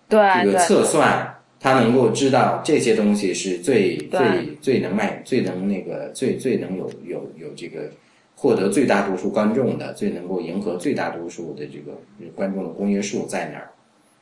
[0.08, 4.22] 对这个测算，他能够知道这些东西是最最
[4.62, 7.92] 最能卖、最能那个最最能有有有这个
[8.36, 12.00] 获得最大多数观众的，最能够迎合最大多数的这个
[12.34, 13.70] 观众的公约数在哪儿？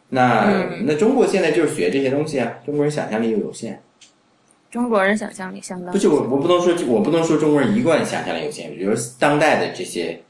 [0.09, 3.79] 那、嗯那中国现在就是学这些东西啊，中国人想象力又有限。
[4.71, 10.21] 中国人想象力相当不是我，我不能说我不能说中国人一贯想象力有限，比如当代的这些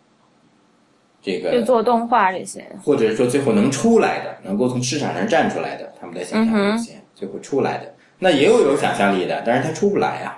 [1.21, 2.65] 这个就做动画这些。
[2.81, 7.93] 或者说最后能出来的，能够从市场上站出来的，他们的想象力有嗯限，最后出来的。
[8.19, 10.37] 那也有有想象力的，但是他出不来呀、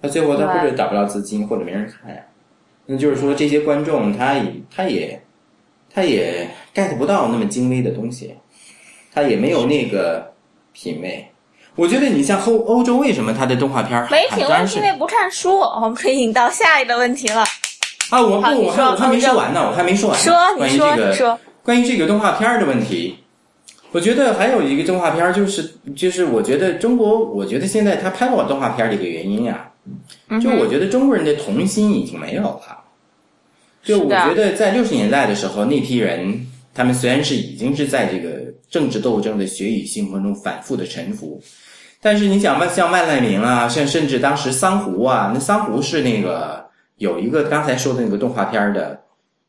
[0.00, 2.22] 他最后他或者找不到资金，或者没人看呀、
[2.86, 5.22] 那就是说这些观众他也他也
[5.92, 8.34] 他也 get 不到那么精微的东西，
[9.12, 10.32] 他也没有那个
[10.72, 11.26] 品味。
[11.78, 15.60] 我觉得你像欧欧洲，为什么它的动画片儿没品味当然是是因为不看书。
[15.60, 17.44] 我们可以引到下一个问题了。
[18.10, 20.18] 啊，我不，我还我还没说完呢，我还没说完。
[20.18, 21.38] 说，关你说，于这个你说。
[21.62, 23.18] 关于这个动画片儿的问题，
[23.92, 29.70] 我觉得还有一个动画片儿就是就是我觉得中国，我觉得现在他拍不好动画片儿的一个原因呀、
[30.28, 32.78] 嗯就我觉得中国人的童心已经没有了。
[33.84, 41.40] 就我觉得在六十年代的时候，那批人他们虽然是已经是在这个政治斗争的血雨腥风中反复的沉浮，
[42.00, 46.64] 但是你想万像万籁鸣啊，像甚至当时桑湖啊，那桑湖是那个
[46.96, 49.00] 有一个刚才说的那个动画片儿的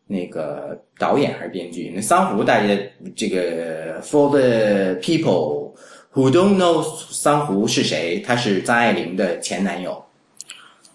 [0.08, 2.68] 那个导演还是编剧，那桑湖大家
[3.16, 5.74] 这个 For the people
[6.12, 10.04] who don't know 桑湖是谁，他是张爱玲的前男友。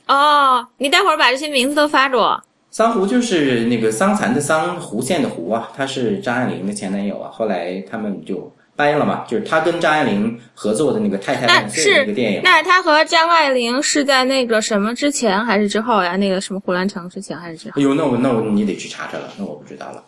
[0.08, 2.42] 哦，你待会儿把这些名字都发给我。
[2.70, 7.30] 桑湖就是那个桑蚕的桑，弧线的弧啊，他是张爱玲的前男友啊。
[7.32, 12.40] 后来他们就掰了嘛，就是他跟张爱玲合作的那个《太太那万岁》是那个电影。
[12.42, 16.16] 那他和张爱玲是在那个什么之前还是之后呀？
[16.16, 17.80] 那个什么胡兰成之前还是之后？
[17.80, 20.02] 哎呦，那我那我你得去查查了，那我不知道了。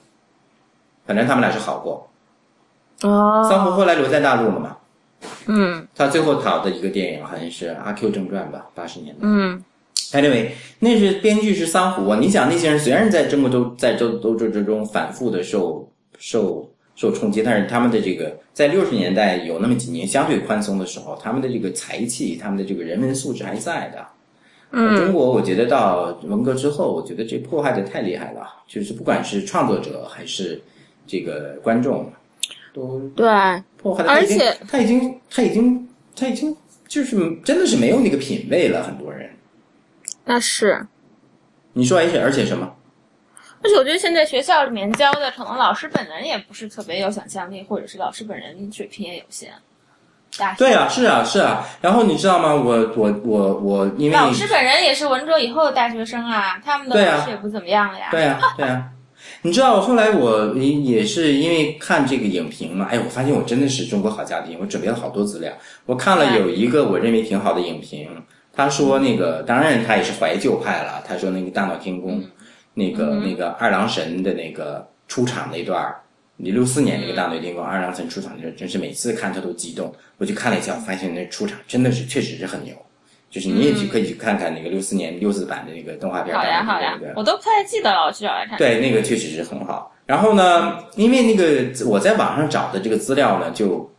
[1.07, 2.11] 反正他们俩是好过。
[3.03, 4.77] 哦，桑湖后来留在大陆了嘛，
[5.47, 9.21] 嗯他最后导的一个电影好像是《阿 Q 正传》吧，八十年代。
[9.23, 9.63] 嗯
[10.13, 12.17] Anyway，那是编剧是桑湖啊。
[12.21, 24.05] 你想那些人虽然在中国都在斗斗争之中反复的受受受冲击，但是他们的这个在六十年代有那么几年相对宽松的时候，他们的这个才气，他们的这个人文素质还在的。
[24.73, 30.61] 嗯中国我觉得到文革之后，我觉得这迫害的太厉害了，就是不管是创作者还是
[31.07, 32.11] 这个观众，
[32.75, 33.27] 都对，
[33.77, 36.55] 迫害的而且他已经他已经他已经
[36.89, 39.31] 就是真的是没有那个品味了，很多人。
[40.25, 40.85] 那是。
[41.73, 42.75] 你说而且而且什么？
[43.67, 49.51] 而且我觉得现在学校里面教的，可能老师本人也不是特别有想象力，或者是老师本人水平也有限。
[50.57, 51.67] 对啊，是啊，是啊。
[51.81, 52.55] 然后你知道吗？
[52.55, 58.07] 我我我我，因为老师本人也是文革以后的大学生啊，他们的老师也不怎么样了呀。
[58.13, 58.85] 对啊，对啊。
[59.43, 65.53] 你知道，后来我也也是因为看这个影评嘛，哎，我发现我真的是中国好家庭，我准备了好多资料。
[65.87, 68.09] 我看了有一个我认为挺好的影评，
[68.53, 72.21] 他说那个，当然他也是怀旧派了，他说那个《大闹天宫》
[72.79, 75.97] 那个那个二郎神的那个出场那段儿，
[76.37, 79.91] 你六四年那个《大闹天宫》二郎神出场那段，真是每次看他都激动。
[80.19, 82.75] 我去看了一下，我发现那出场真的是确实是很牛。
[83.31, 88.59] 就是你也去可以去看看那个六四年六四版的那个动画片儿，好呀好呀，我都不太记得了，我去找来看。
[88.59, 89.93] 对，那个确实是很好。
[90.07, 93.91] 然后呢，因为那个我在网上找的这个资料呢，就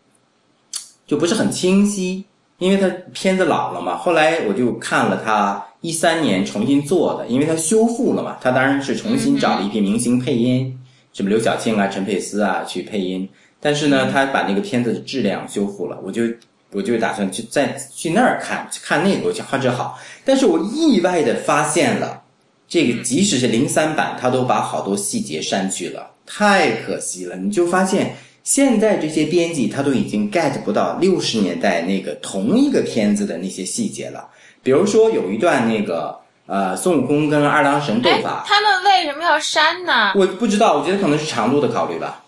[1.05, 2.25] 就不是很清晰，
[2.57, 3.97] 因为它片子老了嘛。
[3.97, 10.77] 后来我就看了他一三年重新做的，因为它修复了嘛，他当然是重新找了一批明星配音，
[11.13, 13.27] 什么刘晓庆啊、陈佩斯啊去配音。
[13.59, 16.23] 但是呢，他把那个片子的质量修复了，我就
[16.71, 19.97] 我就打算去再去那儿看看那个，我觉得画质好。
[20.25, 22.23] 但是我意外的发现了。
[22.69, 27.33] 这个即使是零三版，他都把好多细节删去了，太可惜了。
[27.37, 34.27] 你就发现现在这些编辑他都已经 get 不到六十年代那个同一个片子的那些细节了。
[34.67, 36.13] 比如说有一段那个
[36.45, 40.11] 呃孙悟空跟二郎神斗哎法，，他们为什么要删呢？
[40.13, 42.21] 我不知道，我觉得可能是长度的考虑吧。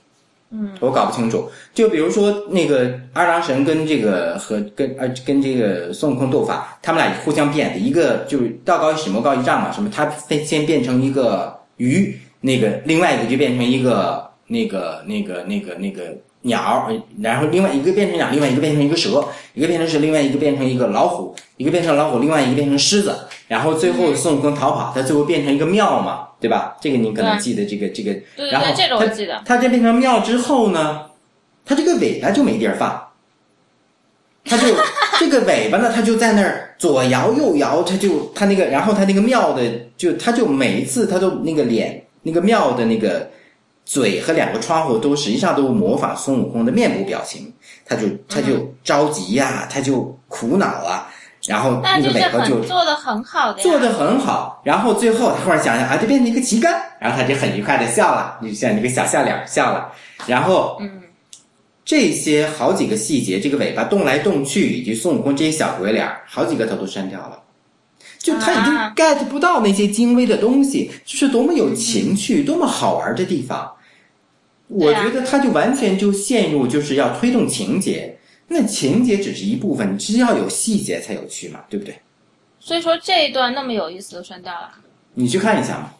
[0.51, 1.51] 嗯，我搞不清楚。
[1.73, 19.23] 就比如说那个二郎神跟这个和跟呃跟这个孙悟空斗法，他们俩互相变的，一个就是道高一尺魔高一丈嘛，什么他先先变成一个鱼，那个另外一个就变成一个那个那个那个那个鸟，呃然后另外一个变成鸟，另外一个变成一个蛇，
[19.53, 23.13] 一个变成蛇另外一个变成一个老虎，一个变成老虎，另外一个变成狮子，
[23.47, 26.77] 然后最后孙悟空逃跑，他最后变成一个庙嘛，对吧？
[26.79, 28.11] 这个你可能记得这个这个，
[28.51, 29.41] 然后对，这个我他记得。
[29.45, 31.01] 他这变成庙之后呢，
[31.65, 33.09] 他这个尾巴就没地儿放，
[34.45, 34.67] 他就
[35.19, 39.61] 这个尾巴呢，他就在那儿左摇右摇，他就他那个，然后他那个庙的
[39.97, 43.29] 就他就每一次他都那个脸那个庙的那个
[43.89, 47.51] 嘴和两个窗户都实际上都模仿孙悟空的面部表情，
[47.83, 51.07] 他就他就着急呀、他就苦恼啊，
[51.47, 53.59] 然后那个尾巴就做的很好的。
[53.63, 59.91] 做的很好，然后最后他忽然想想啊，这变成一个旗杆，然后他就很愉快的笑了，就像一个小笑脸儿笑了。
[60.27, 61.01] 然后，嗯，
[61.83, 67.39] 这些好几个细节，这个尾巴动来动去，以及孙悟空这些小鬼脸儿，好几个他都删掉了。
[68.19, 73.67] 就他已经啊 get 不到那些精微的东西，就是多么有情趣、多么好玩的地方。
[74.69, 81.93] 我觉得他就完全就陷入就是要推动情节，那情节只是一部分，你只要有细节才有趣嘛，对不对？
[82.59, 84.71] 所以说这一段那么有意思都删掉了。
[85.13, 85.91] 你去看一下嘛。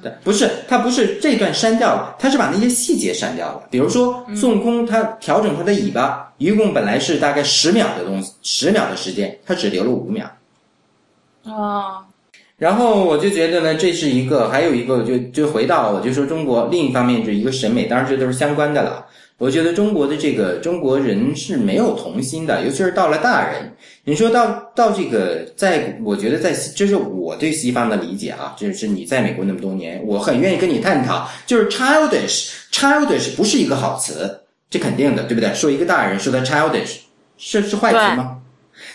[0.00, 3.66] 对，不是，他不是这段删掉了，他是把那些细节删掉了。
[3.68, 10.30] 比如说孙悟空，他调整他的尾巴，一共本来是大概十秒的东西，十秒的时间，他只留了五秒。
[11.42, 12.01] 哦，
[12.62, 19.04] 然后我就觉得呢，这是一个，还有一个就就回到我就说中国另一方面是一个审美，当然这都是相关的了。
[19.36, 23.72] 我觉得中国的这个中国人是没有童心的，尤其是到了大人。
[24.04, 34.38] 你说到到这个，在我觉得在这是我对西方的理解啊，就是你在美国那么多年，我很愿意跟你探讨，就是 childish，childish 不是一个好词，
[34.70, 35.52] 这肯定的，对不对？
[35.52, 36.98] 说一个大人说他 childish
[37.36, 38.38] 是是坏词吗？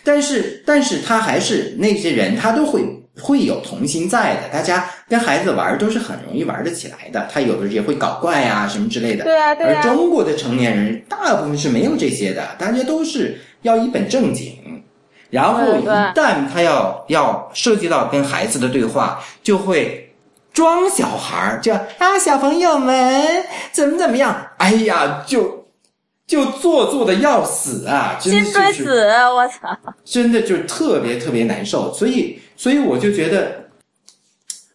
[0.06, 2.82] 但是，但是他还是那些人，他都会
[3.22, 4.50] 会有童心在的。
[4.52, 7.28] 大家跟孩子玩儿都是很容易玩得起来的。
[7.32, 9.24] 他有的也会搞怪啊什么之类的。
[9.24, 14.56] 对啊对啊而中国的成年人大部分是没有这些的，大家都是要一本正经。
[15.30, 20.14] 然后一旦他要要涉及到跟孩子的对话，就会
[20.54, 25.58] 装小孩儿，就啊小朋友们怎么怎么样，哎呀就。
[26.28, 28.20] 就做作的要死啊！
[28.20, 28.92] 真的是
[29.34, 29.80] 我操！
[30.04, 33.70] 真的就是特别特别难受，所以所以我就觉得，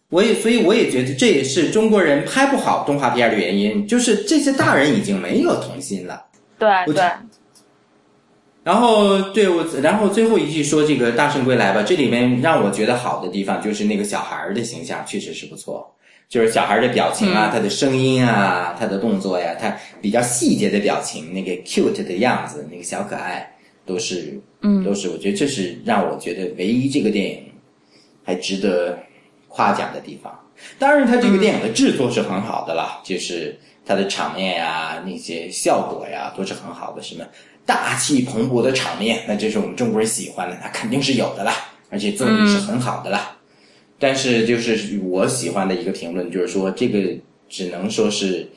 [0.09, 6.25] 我也所以我也觉得这也是中国人拍不好动画片的原因，就是这些大人已经没有童心了。
[6.57, 7.03] 对我对，
[8.63, 15.93] 然后对我，然后最后一句说这个《大圣归来》吧，这里面让我觉得好的地方就是那个小孩儿的形象确实是不错，
[16.29, 23.53] 就是小孩儿的表情啊，他的声音啊，他的动作呀，他比较细节的表情，那个 cute 的样子，那个小可爱，
[23.85, 27.43] 都是，嗯，都是我觉得这是让我觉得唯一这个电影
[28.23, 28.97] 还值得
[29.47, 30.39] 夸奖的地方。
[30.79, 37.25] 当然，它这个电影的制作是很好的啦，就是它的场面呀、那些效果呀都是很好的，什么
[37.65, 41.53] 大气蓬勃的场面，那这是我们中国人喜欢的，那肯定是有的啦，
[41.89, 43.37] 而且做的是很好的啦。
[43.99, 47.15] 但是就是我喜欢的一个评论，就是说这个
[47.49, 48.47] 只能说是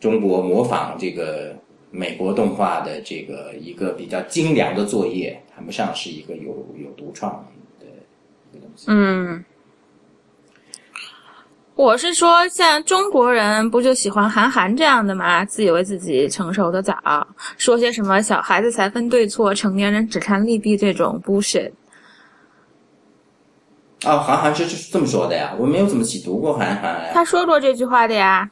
[0.00, 1.56] 中国模仿这个
[1.90, 7.44] 美国动画的这个一个比较精良的作业，谈不上是一个有有独创
[8.58, 8.86] 个东西。
[8.88, 9.44] 嗯，
[11.74, 15.44] 我是说，像中国人不就喜欢韩寒这样的吗？
[15.44, 16.96] 自以为自己成熟的早，
[17.56, 21.70] 说些什么小孩子才分对错，成年人只看利弊这种 bullshit。
[24.04, 28.50] 哦，韩寒是是这么说的呀，我没有怎么细读过韩寒呀，他说过这句话的呀。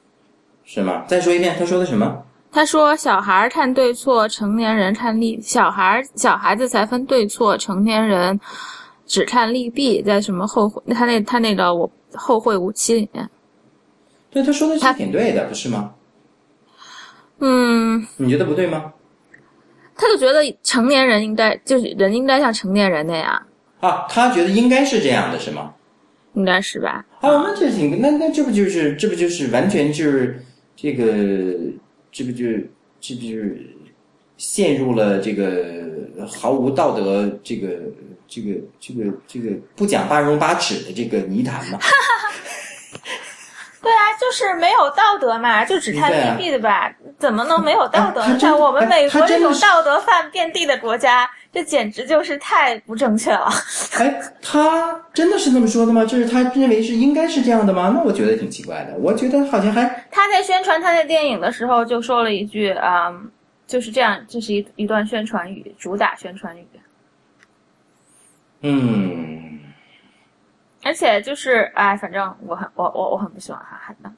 [0.64, 1.04] 是吗？
[1.06, 2.22] 再说一遍，他说的什么？
[2.52, 5.38] 他说：“小孩看对错，成年人看利。
[5.42, 8.40] 小孩小孩子才分对错，成年人
[9.06, 10.02] 只看利弊。
[10.02, 10.82] 在什么后悔？
[10.94, 13.28] 他那他那个我后会无期里面，
[14.30, 15.94] 对，他说的他是挺对的，不是吗？
[17.38, 18.92] 嗯，你觉得不对吗？
[19.94, 23.46] 他就觉得成年人应该就是人应该像成年人那样，
[23.80, 25.72] 啊，他觉得应该是这样的，是吗？
[26.34, 27.04] 应该是吧？
[27.20, 30.42] 啊，那这挺，那那这不就是这不就是完全就是
[30.76, 31.04] 这个，
[32.12, 32.44] 这不就
[33.00, 33.66] 这不就是
[34.36, 37.68] 陷入了这个毫无道德这个
[38.28, 41.78] 这个这个这个不讲八荣八耻的这个泥潭嘛？
[43.82, 48.20] 对啊，就是没有道德嘛，就只看对啊 B B 的吧，怎么能没有道德？
[48.20, 53.48] 哎他真你看我们哎美国这种道德犯遍地的国家，这简直就是太不正确了。
[53.92, 56.04] 哎，他真的是那么说的吗？
[56.04, 57.92] 就是他认为是应该是这样的吗？
[57.94, 58.94] 那我觉得挺奇怪的。
[58.96, 63.30] 我觉得好像还他在宣传他的电影的时候就说了一句，嗯，
[63.68, 66.66] 就是这样，这是一一段宣传语，主打宣传语。
[68.68, 69.60] 嗯，
[70.82, 74.12] 而且就是，哎，反正我很我我我很不喜欢韩寒的。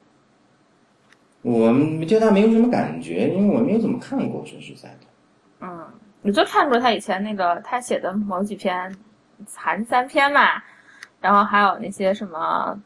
[1.43, 1.71] 我
[2.07, 5.05] 对他没有什么感觉，因为我没有怎么看过，说实在的。
[5.61, 5.87] 嗯，
[6.23, 8.93] 你就看过他以前那个他写的某几篇
[9.55, 10.63] 韩三篇嘛，
[11.21, 12.81] 然后还有那些什么，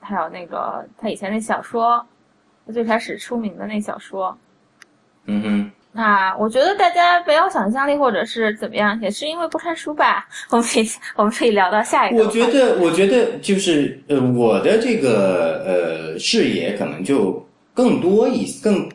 [0.00, 2.06] 还有那个他以前那小说，
[2.66, 4.38] 他最开始出名的那小说。
[5.24, 5.70] 嗯哼。
[5.94, 10.26] 那我觉得大家没有想象力，或者是怎么样，也是因为不看书吧。
[10.50, 12.24] 我们可以我们可以聊到下一个。
[12.24, 18.88] 我觉得，我觉得就是呃，我的这个呃视野可能就更多一更，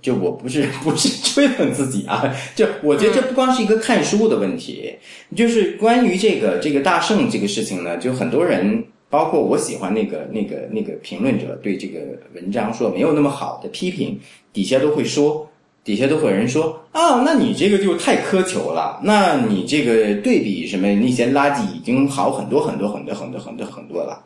[0.00, 4.96] 就我不是不是吹捧自己啊，就我觉得这不光是一个看书的问题，
[5.36, 8.84] 就是关于这个这个大圣这个事情呢，就很多人。
[9.08, 12.00] 包括我喜欢那个那个那个评论者对这个
[12.34, 14.20] 文章说没有那么好的批评，
[14.52, 15.48] 底下都会说，
[15.86, 24.20] 底下都会有人说啊，那你这个就太苛求了，那你这个对比什么那些垃圾已经好很多很多很多很多很多很多了。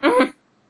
[0.00, 0.10] 嗯，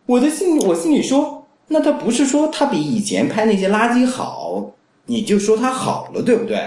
[0.04, 4.70] 我的心我心里说，那他不是说他比以前拍那些垃圾好，
[5.06, 6.60] 你就说他好了，对不对？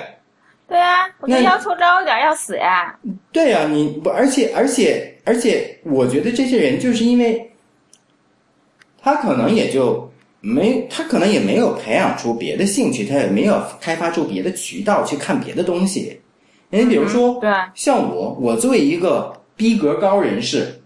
[0.68, 2.98] 对啊，我觉得那要求高一点要死呀。
[3.32, 7.52] 对呀、你不，而且而且而且，我觉得这些人就是因为，
[9.00, 10.12] 他可能也就
[10.48, 16.20] 没，他可能也没有培养出别的兴趣，他也没有开发出别的渠道去看别的东西。
[16.70, 20.80] 你比如说，对，像我，我作为一个逼格高人士，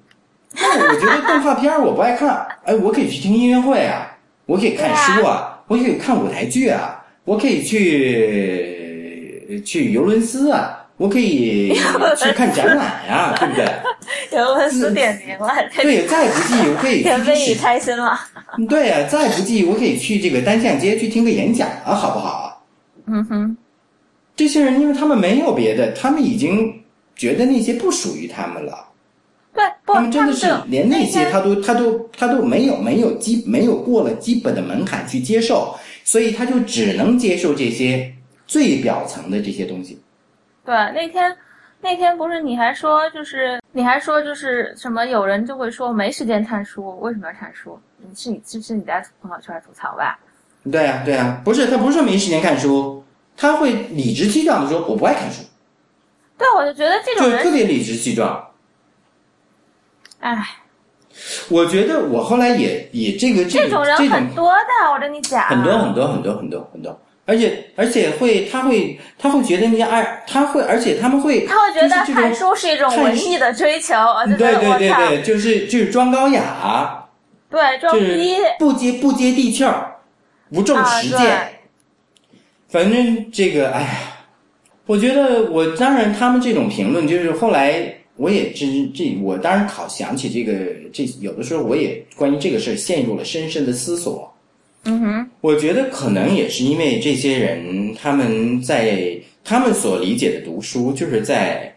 [0.55, 11.73] 那我觉得动画片儿我不爱看， 哎，我可以去听音乐会啊，我可以看书啊，我可以看舞台剧啊，我可以去去尤伦斯啊，我可以
[12.17, 13.65] 去看展览呀、 对不对？
[14.81, 15.47] 有点名了，
[15.77, 18.19] 对，再不济我可以田飞宇去开心了。
[18.67, 22.61] 对呀、再不济我可以去这个单向街去听个演讲啊，好不好？
[23.07, 23.57] 嗯哼，
[24.35, 26.83] 这些人因为他们没有别的，他们已经
[27.15, 28.85] 觉得那些不属于他们了。
[29.53, 35.73] 对，不，他们真的是连那些天他都他都他都没有没有基没有过了基本的门槛去接受，
[36.03, 38.13] 所以他就只能接受这些
[38.45, 39.97] 最表层的这些东西。
[40.69, 41.35] 对，那天
[41.81, 47.79] 那天不是你还说就是你还说就是什么有人就会说没时间看书，为什么要看书？
[47.97, 50.19] 你是你是是你在朋友圈吐槽吧？
[50.71, 53.03] 对呀、对呀、不是他不是说没时间看书，
[53.35, 55.41] 他会理直气壮的说我不爱看书，
[56.37, 58.51] 对，我就觉得这种人特，别理直气壮。
[60.19, 60.37] 哎，
[61.49, 73.93] 我觉得我后来也也这个这个这种人很多的，我跟你讲，很多很多很多很多很多，而且而且会他会他会觉得那些爱他会而且他们会他会觉得看书是一种文艺的追求，
[74.35, 77.07] 对对对对，就是就是装高雅，
[77.51, 79.95] 对，装就是逼，不接不接地气儿，
[80.51, 81.47] 不重啊实践。
[82.67, 83.89] 反正这个，哎呀，
[84.87, 94.33] 我觉得我当然他们这种评论，就是后来我也真这我当然考想起这个这有的时候我也关于这个事儿陷入了深深的思索。
[94.89, 101.75] 嗯哼，我觉得可能也是因为这些人他们在他们所理解的读书，就是在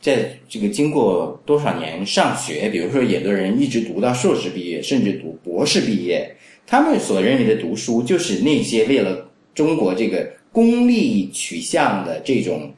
[0.00, 6.32] 在这个经过多少年上学，比如说有的人一直读到硕士毕业，甚至读博士毕业，
[6.64, 12.72] 他们所认为的读书，就是那些为了中国这个功利取向的这种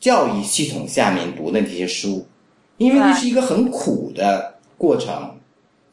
[0.00, 2.26] 教育系统下面读的那些书，
[2.78, 5.36] 因为那是一个很苦的过程。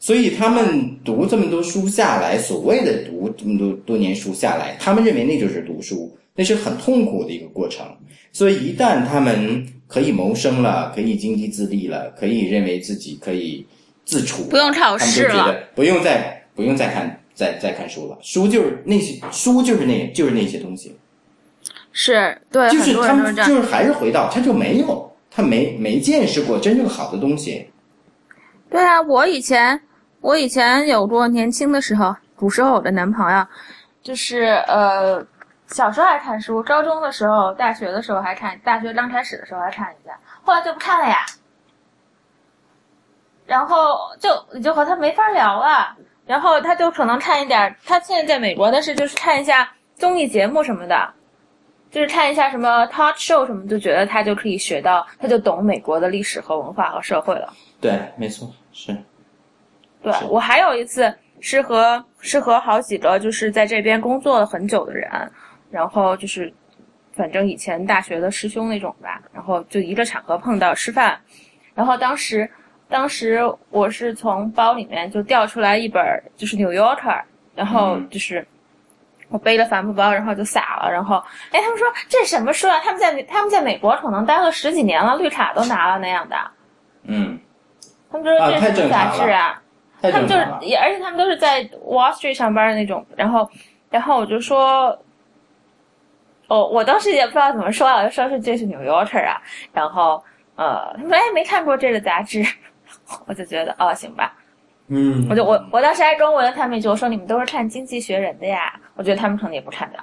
[0.00, 7.86] 所以他们读这么多书下来，所谓的读这么多多年书下来，他们认为那就是读书，那是很痛苦的一个过程。
[8.32, 13.66] 所以一旦他们可以谋生了，可以经济自立了，可以认为自己可以
[14.04, 20.96] 自处，不用考试了，不用再不用再看再再看书了，书就是那些书就是那就是那些东西，
[21.92, 23.44] 是对，就是他们是。
[23.44, 27.66] 就是还是回到他就没有他没没见识过真正好的东西，
[28.70, 29.80] 对啊，我以前
[30.20, 33.46] 我以前有过年轻的时候，古时候我的男朋友，
[34.02, 35.24] 就是呃
[35.66, 41.16] 小时候爱看书，高中的时候、大学的时候还看，大学刚开始的时候还看一下，后来就不看了呀。
[43.46, 45.96] 然后就你就和他没法聊了，
[46.26, 51.12] 然后他就可能看一点，他现在在美国，但是就是看一下综艺节目什么的，
[51.90, 57.52] 就是看一下什么 talk show 什么，就觉得他就可以学到，他就懂美国的历史和文化和社会了。
[57.80, 58.96] 对，没错，是
[60.02, 65.10] 对我还有一次，是和是和好几个就是在这边工作了很久的人，
[65.70, 66.52] 然后就是
[67.12, 71.20] 反正以前大学的师兄那种吧，然后就一个场合碰到吃饭，
[71.74, 72.50] 然后当时
[72.88, 73.40] 当时
[73.70, 76.02] 我是从包里面就掉出来一本
[76.36, 76.96] 就是《New Yorker》，
[77.54, 78.46] 然后就是。
[79.32, 81.22] 我背了帆布包，然后就撒了，然后，
[81.52, 82.80] 哎，他们说这是什么书啊？
[82.82, 86.36] 他们在他们在美国可能待了十几年了，绿卡都拿了那样的。
[87.04, 87.38] 嗯，
[88.10, 89.62] 他们说这是什么杂志啊？
[90.00, 93.04] 太他们就是也，而且他们都是在 Wall Street 上班的那种。
[93.16, 93.48] 然后，
[93.90, 94.98] 然后我就说，
[96.48, 99.40] 哦，我当时也不知道怎么说啊，我就说是这是 New Yorker 啊。
[99.72, 100.22] 然后，
[100.56, 102.44] 呃，他们说哎没看过这个杂志，
[103.26, 104.32] 我就觉得哦行吧。
[104.88, 109.98] 嗯，我就我我当时还跟我的他们一句，我说你们都是看《经济学人》的呀，我觉得他们可能也不看的。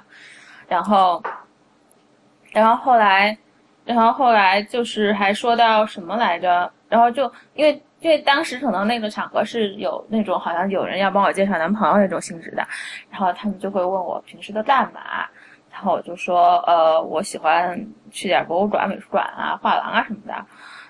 [0.66, 1.22] 然后，
[2.52, 3.36] 然后后来，
[3.84, 6.70] 然后后来就是还说到什么来着？
[6.88, 12.66] 然后就因为因为当时可能那个场合是有那种好像有人要帮我介绍男朋友那种性质的，
[13.10, 15.28] 然后他们就会问我平时都干嘛，
[15.70, 17.78] 然后我就说呃我喜欢
[18.10, 20.34] 去点博物馆、美术馆啊、画廊啊什么的。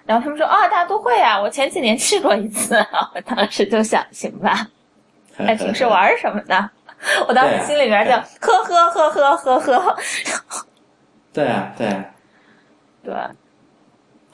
[0.07, 2.77] 然后他们说啊，大都会啊，我前几年去过一次，
[3.15, 4.67] 我当时就想，行吧，
[5.37, 6.71] 哎，平时玩什么的，
[7.29, 9.97] 我当时心里边就呵呵呵呵呵呵，
[11.35, 12.05] 对啊，对啊，
[13.05, 13.15] 对，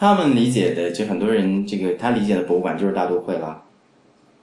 [0.04, 3.62] 他们理解的就很多人，这个他理解的博物馆就是大都会了，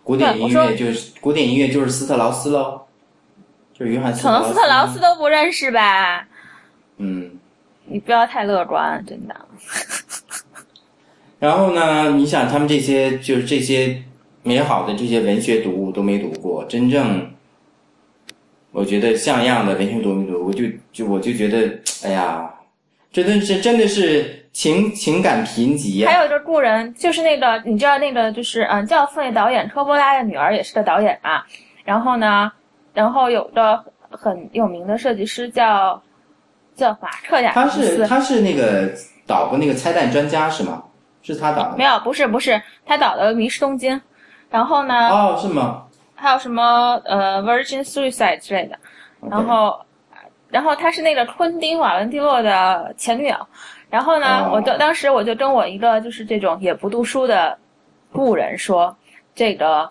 [0.03, 2.81] 古典音乐就是古典音乐就是斯特劳斯喽，
[3.73, 6.27] 就是约翰斯可能斯特劳斯，都不认识吧？
[6.97, 7.37] 嗯。
[7.85, 9.35] 你不要太乐观，真的。
[11.39, 14.01] 然后呢，你想他们这些就是这些
[14.43, 17.29] 美好的这些文学读物都没读过，真正
[18.71, 22.49] 我觉得像样的文学读物没读过，我就就我就觉得，哎呀，
[23.11, 31.43] 真的是真的是情情感贫瘠呀、还有一个故人，就是那个你知道那个就是嗯，教父那导演科波拉的女儿也是个导演嘛。
[31.83, 32.51] 然后呢，
[32.93, 36.01] 然后有个很有名的设计师叫
[36.75, 38.91] 叫马克雅他是，他是那个
[39.25, 40.83] 导过那个拆弹专家是吗？
[41.23, 43.95] 是他导的没有，不是不是，他导的《迷失东京》，
[44.49, 45.83] 然后呢，哦，是吗？
[46.15, 48.77] 还有什么呃《Virgin Suicide》之类的，
[49.29, 49.79] 然后，
[50.49, 53.35] 然后他是那个昆汀·瓦伦蒂洛的前女友，
[53.91, 57.55] 然后呢，哦我就当时我就跟我一个就是这种也不读书的
[58.11, 58.95] 故人说，
[59.35, 59.87] 这个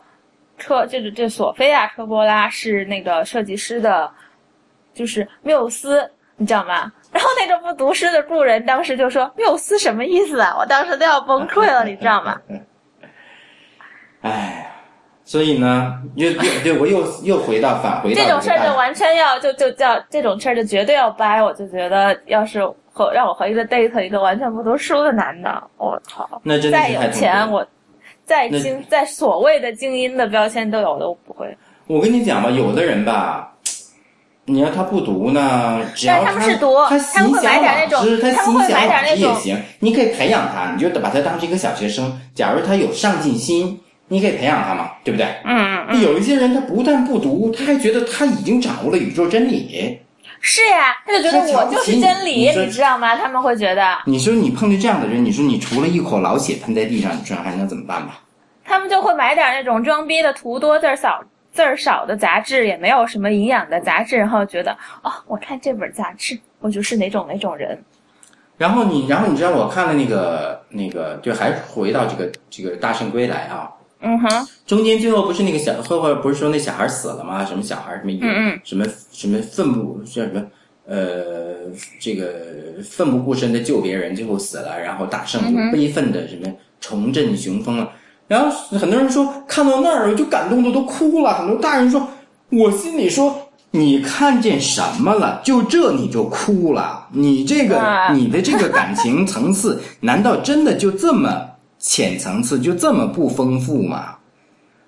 [0.58, 4.10] 车这个这索菲亚·科波拉是那个设计师的，
[4.94, 6.90] 就是缪斯，你知道吗？
[7.12, 10.56] 然后那个不读诗的故人当时就说缪斯什么意思啊？
[10.58, 12.40] 我当时都要崩溃了，你知道吗？
[14.22, 14.70] 哎呀，
[15.30, 26.28] 所以呢，又又对我又又回到返回到这种事儿就完全要就就叫这种事儿就绝对要掰，我就觉得要是和让我和一个 date 一个完全不读书的男的，我操！
[26.42, 27.64] 那真的再有钱，我
[28.24, 31.46] 再精再所谓的精英的标签都有的，我不会。
[31.86, 33.52] 我跟你讲吧，有的人吧，
[34.46, 42.20] 你要他不读呢，只要但他们是读他心想买点那种老师，他心想老买点那种师也行，你可以培养他，你就把他当成一个小学生。
[42.34, 43.80] 假如他有上进心，
[44.12, 45.24] 你可以培养他嘛，对不对？
[45.44, 50.00] 嗯嗯，有一些人他不但不读，他还觉得他已经掌握了宇宙真理。
[50.40, 53.14] 是呀，他就觉得我就是真理，你你知道吗？
[53.14, 58.20] 他们会觉得，你说你碰见这样的人，你说你除了一口老血喷在地上，你说还能怎么办吧？
[58.64, 67.78] 他们就会买点那种装逼的图多字儿少字儿少的杂志，也没有什么营养的杂志，然后觉得哦，我看这本杂志，我就是哪种哪种人。
[68.56, 73.70] 然后你，然后你知道我看了那个那个，就还回到这个这个大圣归来啊，
[74.00, 77.44] 嗯哼，中间最后不是那个小后后不是说那小孩死了吗？
[77.44, 80.42] 什么小孩什么嗯嗯什么什么奋不叫什么
[80.86, 82.32] 呃这个
[82.82, 87.92] 奋不顾身的救别人，最后死了，然后大圣嗯就悲愤的什么重振雄风了。
[88.26, 92.08] 然后很多人说看到那儿我就感动的都哭了，很多大人说，
[92.50, 93.46] 我心里说。
[93.72, 95.40] 你看见什么了？
[95.44, 97.06] 就这你就哭了？
[97.12, 101.49] 你这个啊你的这个感情层次，难道真的就这么
[101.80, 104.18] 浅层次，就这么不丰富吗？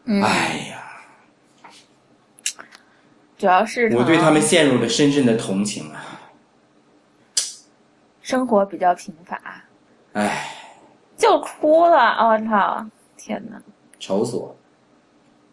[0.04, 0.82] 嗯哎呀，
[3.38, 6.20] 主要是我对他们陷入了深深的同情啊！
[8.20, 9.40] 生活比较贫乏，
[10.12, 10.48] 哎，
[11.16, 11.96] 就哭了。
[11.96, 12.86] 我、操！
[13.16, 13.60] 天哪，
[13.98, 14.56] 愁死我了！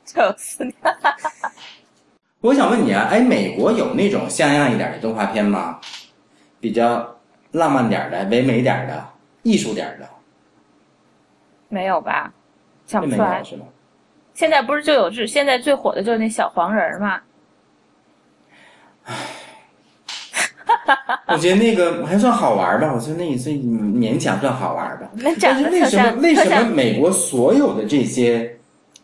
[0.05, 0.73] 就是你。
[2.41, 5.79] 我想问你啊，哎，美国有那种像样一点的动画片吗？
[6.59, 7.17] 比较
[7.51, 9.07] 浪漫点的、唯美点的、
[9.43, 10.09] 艺术点的，
[11.69, 12.33] 没有吧？
[12.85, 13.41] 想没不出来。
[13.43, 13.65] 是吗？
[14.33, 17.21] 现在不是就有这现在最火的就是那小黄人儿嘛？
[21.27, 25.09] 我觉得那个还算好玩吧，我觉得那也算勉强算好玩吧。
[25.13, 28.57] 那但是为什么为什么美国所有的这些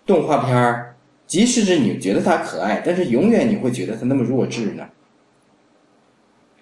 [0.05, 0.95] 动画片儿
[1.27, 4.87] 即使是你觉得它可爱，但是永远你会觉得它那么弱智呢？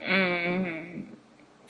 [0.08, 1.04] 嗯，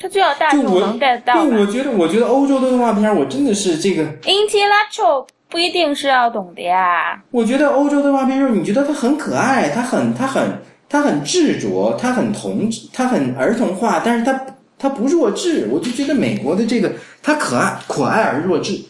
[0.04, 7.24] 它就要大就我众能 get 到对，我觉得我觉得欧洲的动画片，我真的是这个，？intellectual 不一定是要懂的呀。
[7.32, 14.46] 我觉得欧洲动画片就是，你觉得它很可爱，它很它很它很执着，它很童它很儿童化，但是它
[14.78, 16.92] 它不弱智，我就觉得美国的这个
[17.22, 18.84] 它可爱可爱而弱智，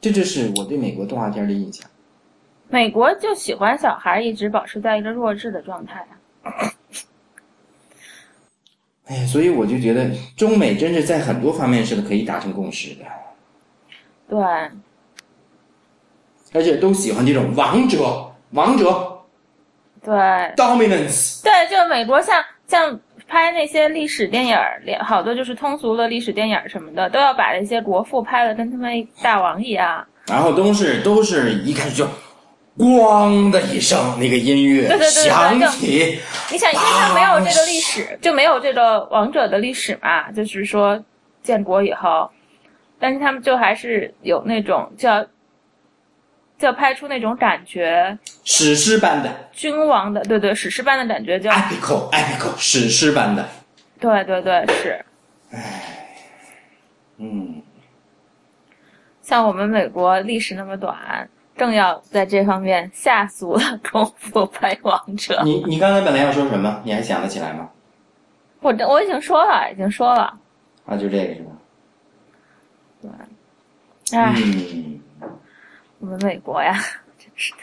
[0.00, 1.86] 这就是我对美国动画片的印象。
[2.70, 6.06] 美国就喜欢小孩一直保持在一个弱智的状态
[6.42, 6.50] 啊。
[9.10, 13.04] 哎，所以我就觉得中美真是在很多方面是可以达成共识的，
[14.28, 14.40] 对，
[16.52, 19.18] 而且都喜欢这种王者王者
[20.00, 20.14] 对
[20.56, 21.42] ，dominance。
[21.42, 24.56] 对，就美国像像拍那些历史电影
[25.04, 30.06] 好多就是通俗的历史电影儿什么的，都要把那些国父拍的跟他们大王一样。
[30.28, 32.06] 然后都是都是一开始就
[32.78, 36.18] 咣的一声，那个音乐响起，
[36.50, 41.04] 你想，因为它没有这个历史，就没有这个王者的历史嘛，就是说
[41.42, 42.30] 建国以后，
[42.98, 45.26] 但是他们就还是有那种叫
[46.58, 49.50] 叫拍出那种感觉，史诗般的。
[49.52, 53.46] 君王的，对对，史诗般的感觉叫，epical epical 史诗般的，
[53.98, 55.04] 对对对，是。
[55.52, 56.06] 唉
[57.18, 57.60] 嗯，
[59.20, 61.28] 像我们美国历史那么短，
[61.60, 65.42] 正要在这方面下足了功夫拍王者。
[65.44, 66.80] 你你刚才本来要说什么？
[66.84, 67.68] 你还想得起来吗？
[68.60, 70.38] 我这我已经说了，已经说了，
[70.86, 71.52] 啊，就这个是吧？
[73.02, 73.10] 对
[74.18, 75.00] 哎，嗯，
[75.98, 76.72] 我们美国呀，
[77.18, 77.58] 真是的。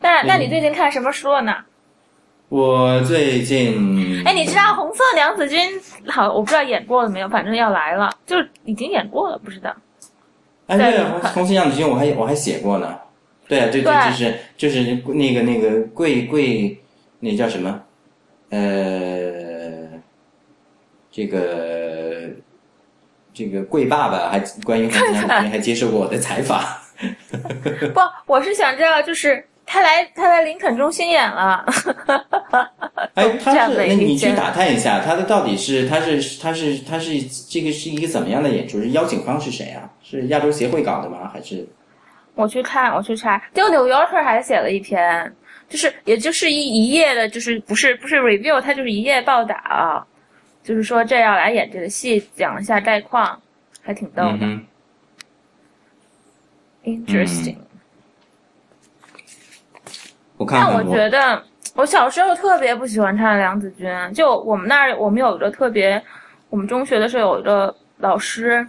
[0.00, 1.64] 那那你最近看什么书了呢？
[2.48, 5.60] 我最近哎，你知道《红色娘子军》
[6.10, 9.76] 好，我不知道演过了没有，反正要来了，就已经演过了，不知道。
[10.68, 12.96] 哎，在对，红红色样子军我还我还写过呢。
[13.48, 16.78] 对啊，对对，就是就是那个那个贵贵，
[17.18, 17.82] 那叫什么？
[18.50, 19.88] 呃，
[21.10, 22.28] 这个
[23.32, 26.62] 这个贵爸爸还关于红色样子军还接受过我的采访。
[27.94, 31.62] 不，我是想知道，就是他来他来林肯中心演了。
[33.14, 38.78] 哎， 他这样是那你去打探一下，他的到底是他是他是他是这个是一个怎么样的演出？
[38.80, 39.90] 是邀请方是谁啊？
[40.02, 41.30] 是亚洲协会搞的吗？
[41.30, 41.68] 还是
[42.34, 45.30] 我去看，我去查，就《纽约客》还写了一篇，
[45.68, 50.06] 就是也就是一一页的，就是不是不是 review，它就是一页报道，
[50.64, 53.38] 就是说这要来演这个戏，讲一下概况，
[53.82, 54.64] 还挺逗的、嗯
[56.84, 57.67] i n
[60.38, 61.42] 我看但我觉得
[61.74, 66.02] 我小时候特别不喜欢看梁子军，就我们那儿我们有一个特别，
[66.48, 68.66] 我们中学的时候有一个老师，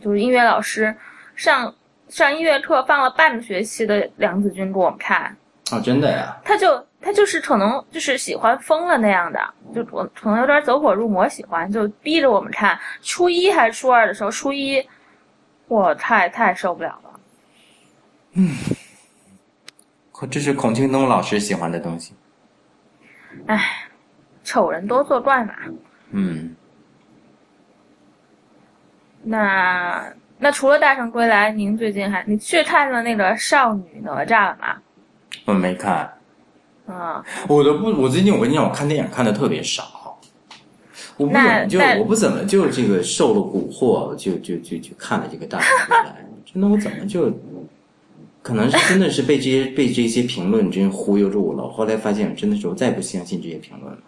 [0.00, 0.94] 就是音乐老师，
[1.34, 1.74] 上
[2.08, 5.36] 上音乐课放了半个学期的梁子军给我们看。
[5.70, 6.34] 哦，真的呀？
[6.44, 9.40] 他就他就是可能就是喜欢疯了那样的，
[9.74, 12.78] 就我可能有点走火入魔，喜欢就逼着我们看。
[13.02, 14.82] 初一还是初二的时候，初一
[15.66, 17.10] 我太太受不了了。
[20.26, 22.14] 这是孔庆东老师喜欢的东西。
[24.42, 25.54] 丑人多作怪嘛。
[26.10, 26.54] 嗯，
[29.22, 34.76] 那那除了《大圣归来》，您最近还你去看了那个《少女哪吒》了吗？
[35.44, 36.10] 我没看，
[36.86, 40.18] 嗯，我都不，我最近我跟你讲，我看电影看的特别少，
[41.16, 47.30] 我不怎么就我不怎么就这个受了蛊惑，就就就就看了这个大圣归来，真的我怎么就，
[48.42, 51.68] 可能是真的是被这些 被这些评论真忽悠住了。
[51.68, 53.98] 后来发现真的是我再也不相信这些评论了。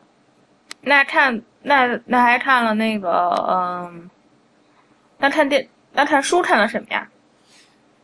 [0.83, 4.09] 那看那那还看了那个嗯，
[5.19, 7.07] 那看电那看书看了什么呀？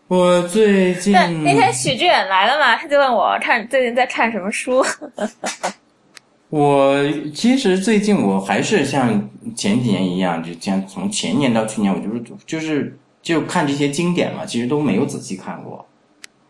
[0.08, 4.84] 我最近那那天许志远来了嘛，他就问我看最近在看什么书。
[6.48, 6.94] 我
[7.34, 15.84] 其实最近我还是像前几年一样，就像从前年到去年，我就是就是就看这些经典嘛，其实都没有仔细看过。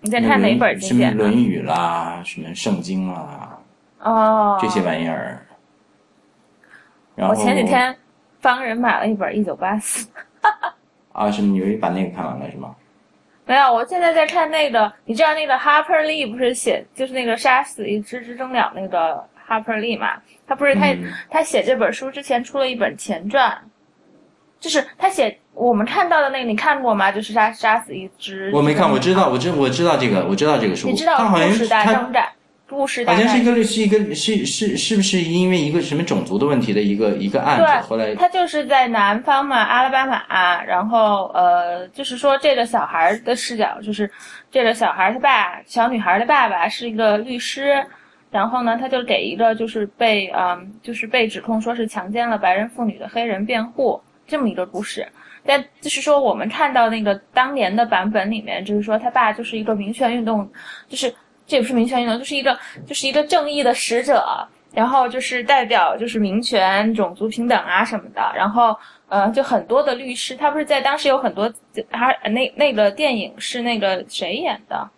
[0.07, 1.25] 你在看哪本什么《经典呢？
[1.25, 3.59] 论语》啦，什么《圣经》啦，
[3.99, 5.45] 哦，这些玩意儿。
[7.17, 7.95] 然后我前几天
[8.41, 10.09] 帮人买了一本《一九八四》，
[11.13, 12.73] 啊，是你把那个看完了是吗？
[13.47, 20.23] 没有，我现在在看那个，你知道那个 Harper Lee 不是写就是那个杀死一只知更鸟那个 Harper Lee 嘛？
[20.47, 23.61] 他不是他、嗯他写这本书之前出了一本前传，
[24.61, 27.11] 就是他写我们看到的那个，你看过吗？
[27.11, 30.89] 就是杀杀死一只，我没看，我知道，我知我知道这个，我知道这个书。
[30.89, 32.29] 你知道他好像故事大他征战？
[32.69, 37.89] 故事好像是一个是一个是是是不是因为一个什么种族的问题的一个一个案子？
[37.89, 44.11] 后来他就是在南方嘛，阿拉巴马，然后呃，就是说这个小孩的视角，就是
[44.51, 47.81] 这个小孩他爸，小女孩的爸爸是一个律师，
[48.33, 55.07] 然后呢，他就给一个就是被嗯，就是被指控说是强奸了白人妇女的黑人辩护这么一个故事。
[55.47, 60.51] 但就是说，我们看到那个当年的版本里面，就是说他爸就是一个民权运动，
[60.89, 61.09] 就是
[61.47, 68.77] 这也不是民权运动，就是一个就是一个正义的使者，然后就是代表就是民权、种族平等啊什么的，然后
[69.09, 71.53] 呃，就很多的律师，他不是在当时有很多，
[71.91, 74.89] 他那那个电影是那个谁演的，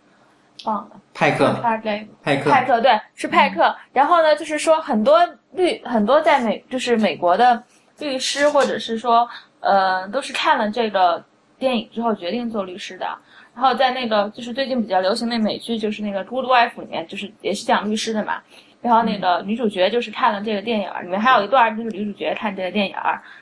[0.64, 3.76] 忘了，派克，派克，派克，对，是派克。
[3.92, 5.20] 然后呢，就是说很多
[5.52, 7.62] 律很多在美就是美国的
[7.98, 9.28] 律师，或者是说。
[9.60, 11.24] 呃，都是看了这个
[11.58, 13.06] 电影之后决定做律师的。
[13.54, 18.40] 然后在那个就是最近比较流行的美剧，就是那个《Good Wife》里面，就是也是讲律师的嘛。
[18.80, 22.94] 然后那个女主角就是看了这个电影，里面还有一段就是女主角看这个电影，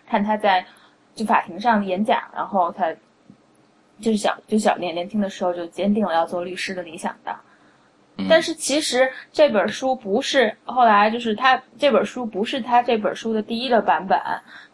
[0.09, 0.65] 看她在
[1.15, 2.91] 就法庭上演讲，然后她
[4.01, 7.37] 就是小就小年年轻的时候就坚定了要做律师的理想的。
[8.31, 14.19] 但是其实这本书不是后来，就是他这本书不是他这本书的第一个版本。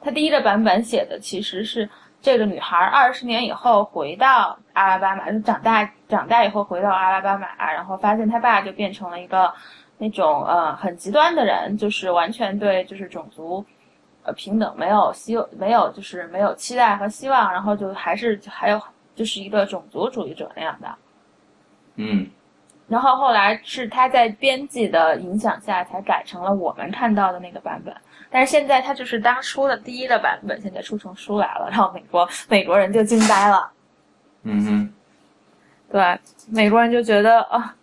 [0.00, 1.88] 他第一个版本写的其实是
[2.20, 9.52] 这个女孩二十年以后回到阿拉巴马，就长大长大以后回到阿拉巴马，然后发现他爸就变成了一个
[9.98, 13.64] 那种呃很极端的人，就是完全对就是种族
[14.22, 18.80] 呃平等没有希没有就是没有期待和希望，然后就还是还有
[19.16, 20.88] 就是一个种族主义者那样的。
[21.96, 22.30] 嗯。
[22.92, 27.94] 然后后来是他在编辑的影响下才改成了我们看到的那个版本，
[28.30, 33.70] 但是现在他就是当初的第一个版本，现在出成书来了，然后美国美国人就惊呆了。
[34.42, 34.92] 嗯哼，
[35.90, 36.20] 对，
[36.50, 37.74] 美国人就觉得啊，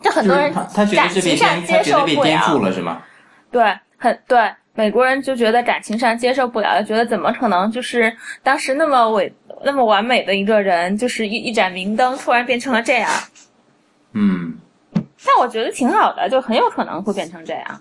[0.00, 3.02] 这很多人感情上接受不了，是吗？
[3.52, 9.30] 对，很对，美国人就觉得感情上接受不了，觉得怎么可能就是当时那么伟
[9.62, 13.10] 那么完美的一个人，就是一一盏明灯，突然变成了这样。
[14.14, 14.58] 嗯，
[14.94, 17.80] 但我觉得挺好的，就很有可能会变成这样。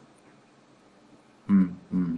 [1.48, 2.18] 嗯嗯。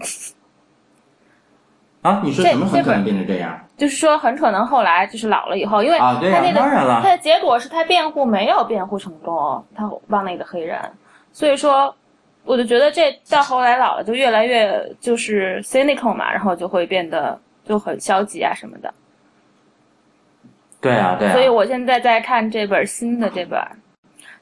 [2.02, 3.60] 啊，你说什么很可能变成这样？
[3.76, 6.60] 就是说，很可能后来就是老了以后，因为啊，对他那个
[7.02, 10.80] 他的结果是他辩护没有辩护成功，他帮那个黑人，
[11.34, 11.94] 所以说，
[12.44, 18.94] 我就觉得这到后来老了就越来越就是 cynical 嘛，然后就会变得就很消极啊什么的。
[20.80, 21.32] 对啊，对。
[21.32, 23.60] 所以我现在在看这本新的这本。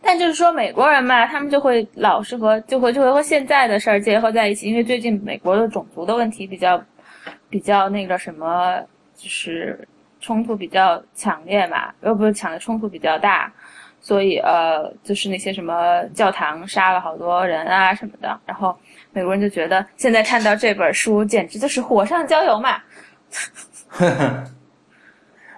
[0.06, 6.84] 但就是说，美国人嘛，他们就会老是和就会就会和现在的事儿结合在一起，因为最近美国的种族的问题比较
[7.50, 8.80] 比较那个什么，
[9.16, 9.88] 就是
[10.20, 13.52] 冲突比较强烈嘛，又不是强烈冲突比较大，
[14.02, 18.78] 所以呃，就是那些什么教堂杀了好多人啊什么的，然后
[19.14, 22.82] 美国人就觉得现在看到这本书简直就是火上浇油嘛。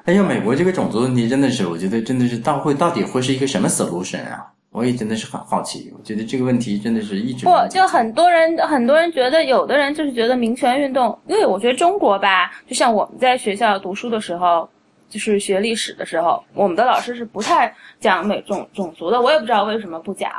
[0.05, 4.45] 哎呀，美国这个种族问题真的是，我觉得真的是到会到底会是一个什么 solution 啊？
[4.69, 5.91] 我也真的是很好奇。
[5.97, 14.69] 我觉得这个问题真的是一直不就很多人很多人觉得，有的人就是觉得民权运动，因为我觉得中国吧，就像我们在学校读书的时候，
[15.09, 19.19] 就是学历史的时候，我们的老师是不太讲美种种族的。
[19.19, 20.29] 我也不知道为什么不讲，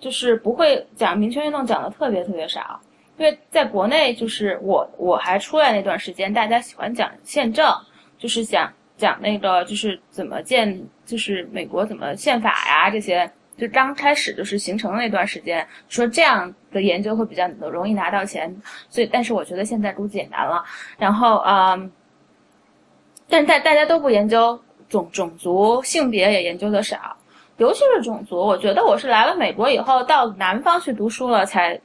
[0.00, 2.80] 就是不会讲民权运动，讲的特别特别少。
[3.18, 7.72] 因为在国内，就是我我还出来那段时间，大家喜欢讲宪政，
[8.18, 8.68] 就是讲。
[8.96, 18.54] 讲那个就是怎么建，就是美国怎么宪法呀这些，就刚开始就是形成的那段时间，说这样的研究会比较容易拿到钱，
[18.88, 20.64] 所以但是我觉得现在估计也难了。
[20.98, 21.76] 然后啊，
[23.28, 27.16] 但是大大家都不研究种种族性别也研究的少，
[27.58, 31.78] 尤其是种族，我觉得我是来了美国以后到南方去读书了才，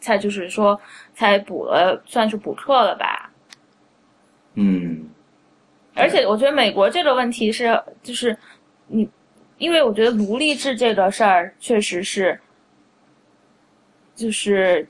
[0.00, 0.80] 才就是说
[1.14, 3.30] 才补了算是补课了吧，
[4.54, 5.10] 嗯。
[5.96, 8.36] 而且我觉得美国这个问题是，就是
[8.86, 9.08] 你，
[9.56, 12.38] 因为我觉得奴隶制这个事儿确实是，
[14.14, 14.86] 就是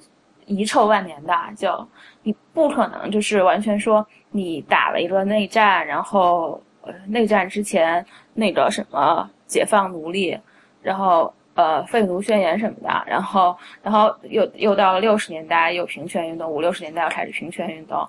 [0.47, 1.89] 遗臭万年的，就
[2.23, 6.61] 你不可能就是完全说你打了一个内战，然后
[7.07, 8.05] 内战之前
[8.35, 10.37] 那个什么解放奴隶，
[10.83, 18.07] 然后呃废奴宣言什么的，然后然后又又到了六十年代又平权运动，五六十年代又开始平权运动。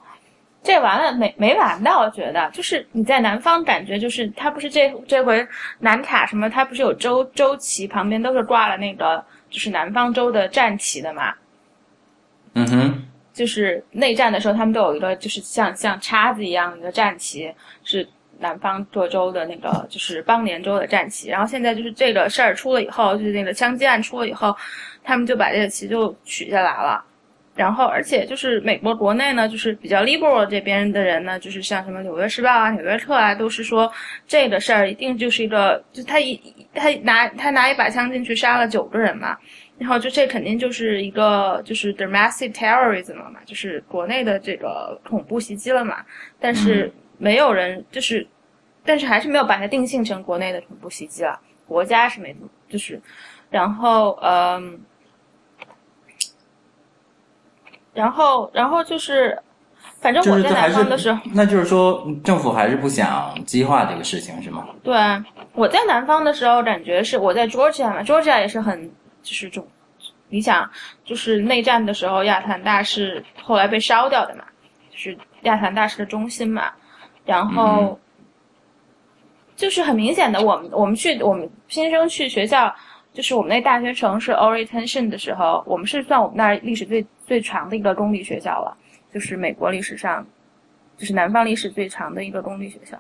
[0.68, 5.48] 这完了没没完的，我觉得就是你在南方感觉就是他不是这这回
[5.80, 11.34] 南卡什么，他不是有州州旗旁边都是挂了那个就是南方州的战旗的嘛？
[12.56, 17.50] 嗯哼，就是内战的时候他们都有一个就是像像叉子一样的战旗，
[17.86, 18.06] 是
[18.40, 21.30] 南方各州的那个就是邦联州的战旗。
[21.30, 24.54] 然后现在就是这个事儿出了以后，就是那个枪击案出了以后，
[25.02, 27.02] 他们就把这个旗就取下来了。
[27.58, 33.92] 然后，而且就是美国国内呢，就是比较 liberal 这边的人呢，就是像什么《纽约时报》啊、《纽约客》啊，都是说
[34.28, 36.40] 这个事儿一定就是一个，就他一
[36.76, 39.36] 他拿他拿一把枪进去杀了九个人嘛，
[39.80, 46.06] 然后就这肯定就是一个就是 domestic terrorism 了嘛，就是国内的这个恐怖袭击了嘛。
[46.40, 48.28] 但是没有人就是，
[48.86, 52.36] 但是还是没有把它定性成国内的恐怖袭击了，国家是没
[52.70, 53.02] 就是，
[53.50, 54.80] 然后嗯。
[57.98, 59.36] 然后，然后就是，
[60.00, 64.68] 反正我在南方的时候，那就是说政府还是不想激化这个事情，是吗？
[64.84, 64.96] 对，
[65.54, 68.88] 我在南方的时候，感觉是我在 Georgia 嘛，Georgia 也是很
[69.24, 69.66] 就是种，
[70.30, 70.70] 你想，
[71.04, 74.44] 就是内战的时候，亚特兰大是后来被烧掉的嘛，
[74.92, 76.72] 就是亚特兰大市的中心嘛，
[77.26, 78.00] 然后
[79.56, 82.72] 就是很明显的，我们我们去我们新生去学校。
[83.14, 88.76] 就是我们那大学城是 Orientation 的时候，我们是算我们那儿历史最最长的一个公立学校了，
[89.14, 90.26] 就是美国历史上，
[90.98, 92.98] 就是南方历史最长的一个公立学校。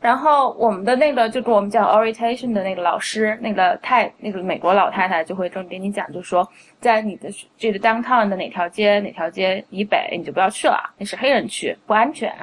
[0.00, 6.46] 然后我们的那个就跟我们叫 Orientation 的那个老师，那个太那个美国老太太就会跟给你讲，就说
[6.80, 12.34] 在你的这个 downtown 的哪条街哪条街以北你就不要去了，那是黑人区，不安全。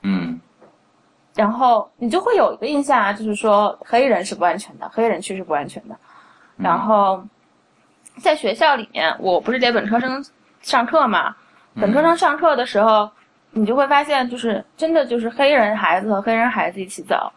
[0.00, 0.40] 嗯。
[1.34, 5.96] 然后你就会有一个印象啊，就是说黑人是不安全的，黑人区是不安全的。
[6.56, 7.22] 然后，
[8.18, 10.24] 在学校里面，我不是给本科生
[10.64, 11.36] 上课嘛？
[11.80, 13.10] 本科生上课的时候，
[13.50, 17.30] 你就会发现，就是真的就是黑人孩子和黑人孩子一起走，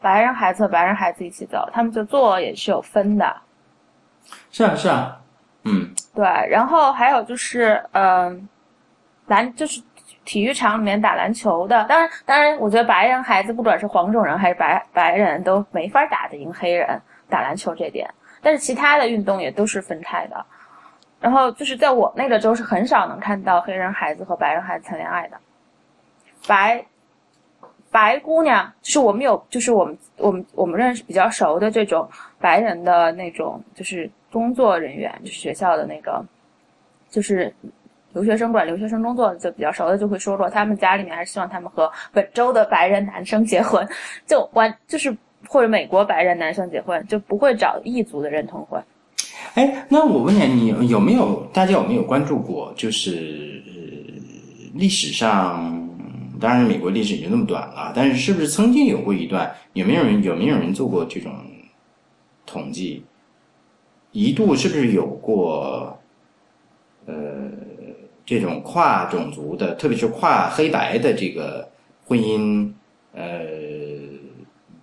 [0.00, 3.36] 白人孩子和白人孩子一起走，他们就坐也是有分的。
[4.50, 5.20] 是啊，是啊，
[5.64, 6.24] 嗯，对。
[6.48, 8.48] 然后还有就是，嗯，
[9.26, 9.82] 篮就是
[10.24, 18.08] 体育场里面打篮球的，当然，当然，我觉得白人孩子不管是黄种人还是白白人都没法打得赢黑人打篮球这点。
[18.40, 20.44] 但是其他的运动也都是分开的，
[21.22, 25.36] 然后就是在我那个州是很少能看到黑人孩子和白人孩子谈恋爱的，
[26.46, 26.84] 白
[27.90, 32.06] 白姑娘就是我们有就是我们我们我们认识比较熟的这种
[32.40, 36.22] 白人的那种就是工作人员，就是学校的那个
[37.08, 37.54] 就是
[38.12, 43.88] 留学生管留学生工作就比较熟的就会说过他们家里面还是希望他们和本州的白人男生结婚，
[44.26, 45.16] 就完就是。
[45.48, 48.80] 或者美国白人男生结婚就不会找异族的人通婚。
[49.54, 52.72] 哎，那我问你，你有没有大家有没有关注过？
[52.74, 53.72] 就是呃
[54.74, 55.88] 历史上，
[56.40, 59.54] 当然美国历史已经那么短了，但是是不是曾经有过一段？
[59.74, 61.30] 有没有人有没有人做过这种
[62.46, 63.04] 统计？
[64.12, 65.98] 一度是不是有过？
[67.04, 67.12] 呃，
[68.24, 71.68] 这种跨种族的，特别是跨黑白的这个
[72.06, 72.72] 婚姻，
[73.12, 73.81] 呃。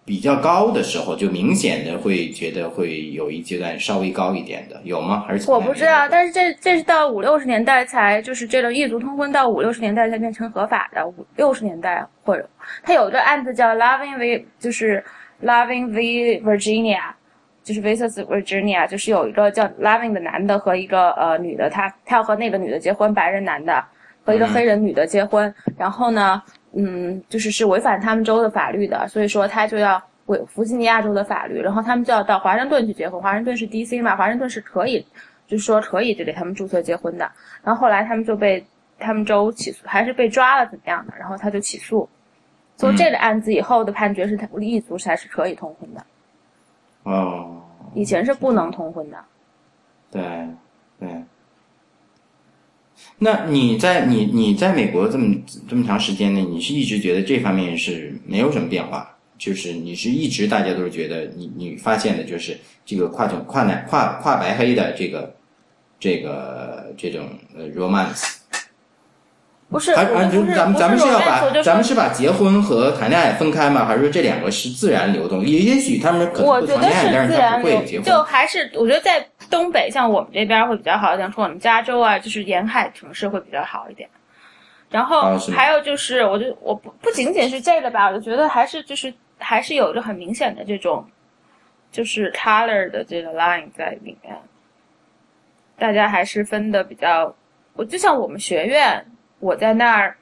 [0.09, 5.23] 比较高的时候，就明显的会觉得会有一阶段稍微高一点的，有吗？
[5.27, 11.07] 还是我不知道，但是这这是到五六十年代才，就是这种异族通婚到五六十年代才变成合法的。
[11.07, 12.49] 五六十年代或者，
[12.81, 15.03] 他有一个案子叫 Loving V，就是
[15.43, 17.01] Loving V Virginia，
[17.63, 23.85] 就是 Vs Virginia，就是有一个叫 Loving 的男的和一个呃女的，他他要和那个女的结婚，白人男的
[24.25, 26.41] 和一个黑人女的结婚，然后呢？
[26.73, 33.19] 嗯，就是是违反他们州的法律的，所以说他就要违弗吉尼亚州的法律，然后他们就要到华盛顿去结婚。
[33.21, 34.01] 华盛顿是 D.C.
[34.01, 35.05] 嘛，华盛顿是可以，
[35.47, 37.29] 就是说可以就给他们注册结婚的。
[37.63, 38.63] 然后后来他们就被
[38.99, 41.13] 他们州起诉，还是被抓了怎么样的？
[41.17, 42.07] 然后他就起诉，
[42.75, 46.05] 做这个案子以后的判决是他异族才是可以通婚的。
[47.03, 47.63] 哦，
[47.95, 49.17] 以前是不能通婚的。
[50.11, 50.21] 对，
[50.99, 51.23] 对。
[53.21, 55.35] 那你在你你在美国这么
[55.67, 65.35] 这么长时间内，你是一直觉得这方面是没有什么变化，就是你是一直大家都是觉得你你发现的就是这个跨种跨男跨跨白黑的这个
[65.99, 68.37] 这个这种呃 romance，
[69.69, 70.09] 不是，还是
[70.55, 73.85] 咱们咱们是要把咱们是把结婚和谈恋爱分开吗？
[73.85, 75.45] 还是说这两个是自然流动？
[75.45, 79.25] 也也许他们可能不谈恋爱，但是他不会结婚，就还是我觉得在。
[79.49, 84.07] 东北像我们这边会比较好一点，说我们加州啊，就是沿海城市会比较好一点。
[84.91, 91.03] 然后还有就是，我就我不不仅仅是这个吧，我就觉得还是就是还是有着很明显的这种，
[91.91, 94.37] 就是 color 的这个 line 在里面。
[95.79, 97.33] 大家还是分的比较，
[97.73, 99.03] 我就像我们学院，
[99.39, 100.17] 我在那儿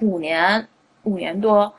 [0.00, 0.68] 五年
[1.02, 1.74] 五年多，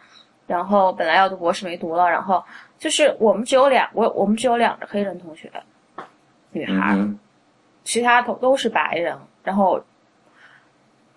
[0.47, 2.43] 然后本来要读博士没读了，然后
[2.77, 5.51] 就是我们只有两我我们只有两个黑人同学。
[6.55, 6.95] 女孩，
[7.83, 9.83] 其他都都是白人，然后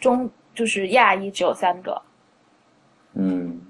[0.01, 2.01] 中就是亚裔只有三个。
[3.13, 3.61] 嗯，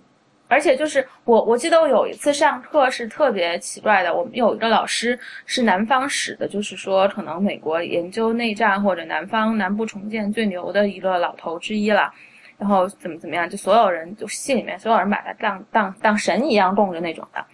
[0.49, 4.15] 而且就是我，我记得我有一次上课是特别奇怪的。
[4.15, 12.13] 我们有一个老师是南方史的，就是说可能美国研究内战或者南方南部重建最牛的一个老头之一了。
[12.59, 17.45] 然后怎么怎么样，就所有人就系里面所有人把他当当当神一样供着那种的。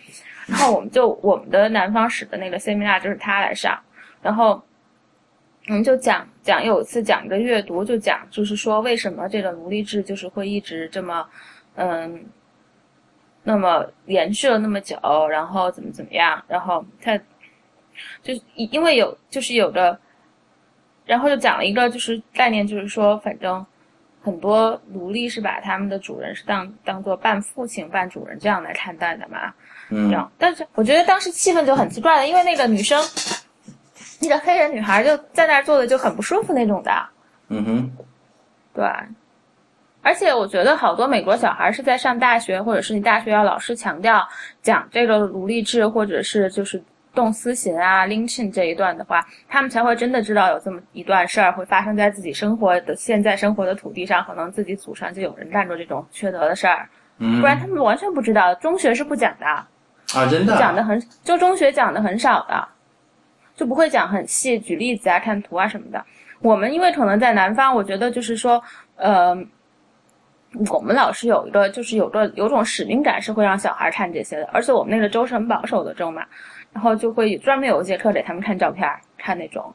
[0.46, 3.80] 然后我们就我们的南方史的那个 seminar 就是他来上，
[4.20, 4.62] 然后
[5.68, 11.26] 我们就讲讲有一次讲一个阅读，就讲就是说为什么这个奴隶制就是会一直这么
[11.76, 12.26] 嗯。
[13.44, 14.96] 那么延续了那么久，
[15.28, 16.42] 然后怎么怎么样？
[16.46, 17.18] 然后他
[18.22, 19.98] 就是因为有就是有的，
[21.04, 23.64] 然后就讲了一个就是概念，就是说反正
[24.22, 29.52] 很多奴隶是把他们的主人是当当做半父亲半主人这样来看待的嘛。
[29.90, 30.30] 嗯。
[30.38, 33.02] 但是我觉得当时气氛就很奇怪的，因为那个女生，
[34.20, 36.90] 那个黑人女孩就在那儿坐的就很不舒服那种的。
[37.48, 37.96] 嗯哼。
[38.72, 38.84] 对。
[40.02, 44.28] 而且我觉得好多美国小孩是在上大学，或者是你大学要老师强调
[44.60, 46.82] 讲这个奴隶制，或者是就是
[47.14, 56.88] 动私刑啊、lynching 这一段的话，他们才会真的知道有这么一段事儿会发生在自己生活的现在生活的土地上，可能自己祖上就有人干过这种缺德的事儿，
[57.40, 58.52] 不然他们完全不知道。
[58.56, 59.68] 中学是不讲的啊，
[60.28, 62.66] 真的讲的很，就中学讲的很少的，
[63.54, 66.04] 就不会讲很细，举例子啊、看图啊什么的。
[66.40, 68.60] 我们因为可能在南方，我觉得就是说，
[68.96, 69.38] 呃。
[70.70, 74.44] 我们老师有一个，就是有个有种使命感，是会让小孩看这些的。
[74.52, 76.24] 而且我们那个州是很保守的州嘛，
[76.72, 78.86] 然后就会专门有一节课给他们看照片，
[79.16, 79.74] 看那种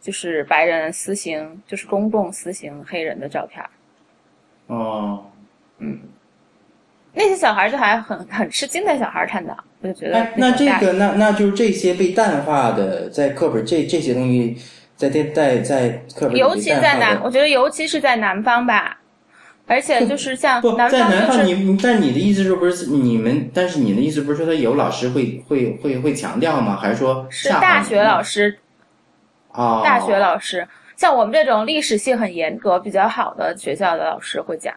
[0.00, 3.64] 就是白人私刑，就是公共私刑黑人的照片。
[4.66, 5.24] 哦，
[5.78, 5.98] 嗯，
[7.14, 10.26] 那些小孩就还很很吃惊的小孩看的，我就觉得。
[10.36, 14.58] 那这个，那那就是这些被淡化的，在课本这这些东西，
[14.94, 19.00] 在在在在课本尤其在南，我觉得尤其是在南方吧。
[19.68, 23.50] 而且就是像南在南方，你但你的意思是不是你们？
[23.52, 26.74] 但是你的意思不是说他有老师会会会会强调吗？
[26.74, 28.58] 还是说是大学老师？
[29.52, 30.66] 哦，大学老师，
[30.96, 34.74] 像我们这种历史性很严格、比较好的学校的老师会讲。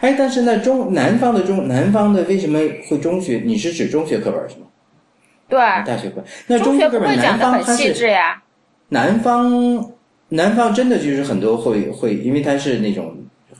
[0.00, 2.58] 哎，但是那中南方的中南方的为什么
[2.88, 3.42] 会中学？
[3.44, 4.66] 你是指中学课本是吗？
[5.46, 8.42] 对，大学课那中学课本南方很细致呀。
[8.88, 9.92] 南方
[10.30, 13.14] 南方真的就是很多会会，因为它是那种。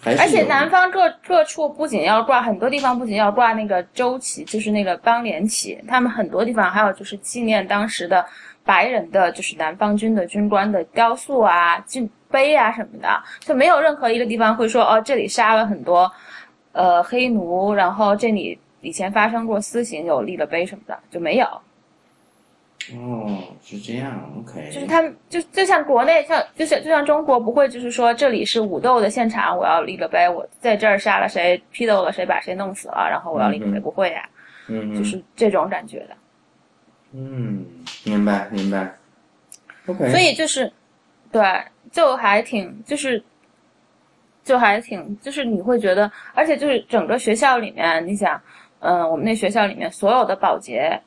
[0.04, 8.24] 而且南方各各处不仅要挂很多地方不仅要挂那个州旗，就是那个邦联旗，他们很多地方还有就是纪念当时的
[8.64, 13.08] 白人的，就是南方军的军官的雕塑啊、军碑啊什么的，
[13.40, 16.10] 就没有任何一个地方会说哦这里杀了很多，
[16.72, 21.46] 呃黑奴，然后这里以前发生过私刑，有立了碑什么的就没有。
[22.96, 24.70] 哦，是这样，OK。
[24.72, 34.28] 就是他们，就就像国内，像就是就像中国，不会就是说这里是武斗的现场，我要立个碑，我在这儿杀了谁，批斗了谁，把谁弄死了，然后我要立个碑，不会呀，
[34.68, 36.16] 嗯，就是这种感觉的。
[37.12, 37.64] 嗯，
[38.04, 38.94] 明白明白。
[39.86, 40.10] OK。
[40.10, 40.72] 所以就是，
[41.30, 41.42] 对，
[41.90, 43.22] 就还挺，就是，
[44.42, 48.40] 就还挺，就是你会觉得，而且就是整个学校里面，你想，
[48.80, 51.00] 嗯，我们那学校里面所有的保洁。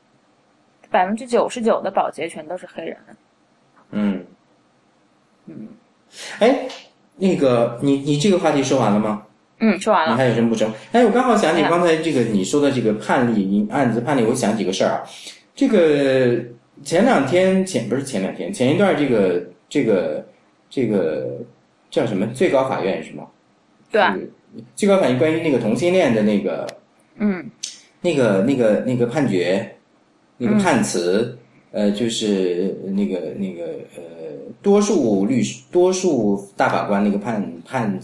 [0.89, 2.97] 百分之九十九的保洁全都是黑人。
[3.91, 4.25] 嗯，
[5.45, 5.67] 嗯，
[6.39, 6.67] 哎，
[7.17, 9.23] 那个，你你这个话题说完了吗？
[9.59, 10.11] 嗯，说完了。
[10.11, 10.69] 你还有什么补充？
[10.91, 15.03] 哎，我刚好想起刚才这个你说的这个判例案子判例，我想几个事儿啊。
[15.53, 16.43] 这个
[16.83, 20.25] 前两天前不是前两天前一段这个这个
[20.69, 21.37] 这个
[21.89, 23.27] 叫什么最高法院是吗？
[23.91, 24.01] 对，
[24.75, 26.67] 最高法院关于那个同性恋的那个，
[27.17, 27.49] 嗯，
[28.01, 29.74] 那个那个那个判决。
[30.37, 31.37] 那个判词，
[31.71, 33.65] 呃，就是那个那个
[33.95, 34.01] 呃，
[34.61, 37.99] 多数律师、多数大法官那个判判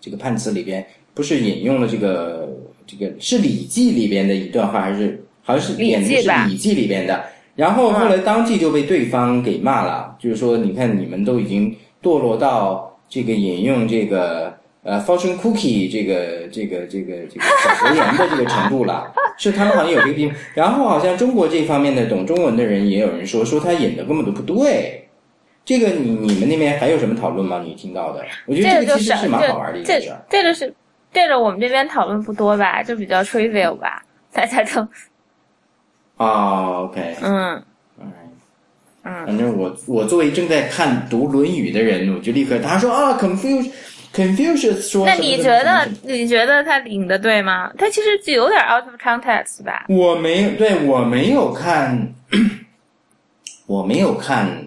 [0.00, 2.48] 这个判词里边，不是引用了这个
[2.86, 7.24] 这个是《礼记》里边的一段话，还是好像是演的是《礼记》里边的？
[7.56, 14.59] 然后后来当即就被对方给骂了，就是说，你看你们都已经堕落到这个引用这个。
[14.82, 20.34] 呃，fortune cookie 这个这个这个这个小佛言的这个程度了， 是他们好像有这个地方。
[20.54, 25.06] 然后好像中国这方面的懂中文的人也有人说，说他引的根本都不对。
[25.66, 27.60] 这个你你们那边还有什么讨论吗？
[27.62, 28.24] 你听到的？
[28.46, 30.10] 我觉得这个其实是蛮好玩的一件事。
[30.30, 30.72] 这个是
[31.12, 34.02] 这个我们这边讨论不多吧，就比较 trivial 吧，
[34.32, 34.80] 大家都。
[36.16, 37.16] 啊，OK。
[37.20, 37.62] 嗯。
[38.00, 38.12] 嗯。
[39.04, 39.26] 嗯。
[39.26, 43.70] 反正我我作为正在看读《论语》的人，我就立刻他说啊，confuse。
[44.12, 47.72] Confucius 说：“那你觉得你觉得他领的对吗？
[47.78, 49.86] 他其实就有点 out of context 吧。
[49.88, 52.12] 我没有，对我没有看，
[53.66, 54.64] 我没有看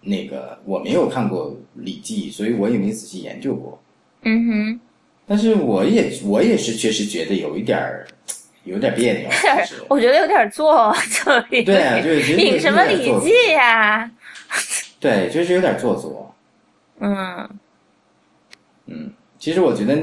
[0.00, 3.80] 那个，我没有看过《礼记》，所以我也没仔细研究过。
[4.22, 4.80] 嗯哼。
[5.26, 8.04] 但是我也我也是确实觉得有一点儿，
[8.64, 9.28] 有点别扭。
[9.88, 10.92] 我觉得有点做
[11.24, 11.40] 作。
[11.64, 14.10] 对啊，就是领什么《礼记》呀？
[14.98, 16.34] 对，就是有点做作。
[16.98, 17.48] 嗯
[18.90, 19.94] 嗯，其实我觉得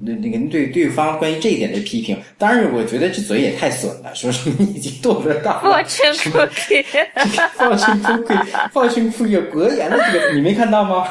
[0.00, 11.06] 那那个对对方关于这一点的批评，当然我觉得这嘴也太损了，说什么已经多得到 fortune cookie，fortune cookie，fortune cookie 格言的这个你没看到吗？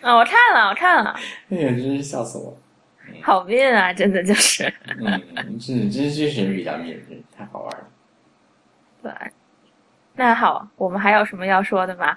[0.00, 1.14] 啊，我看了，我看了。
[1.50, 2.56] 哎呀，真是笑死我了！
[3.22, 4.72] 好命啊，真的就是。
[4.86, 5.20] 嗯，
[5.58, 6.96] 这这确实比较命，
[7.36, 7.84] 太好玩了。
[9.02, 9.12] 对，
[10.14, 12.16] 那好，我们还有什么要说的吗？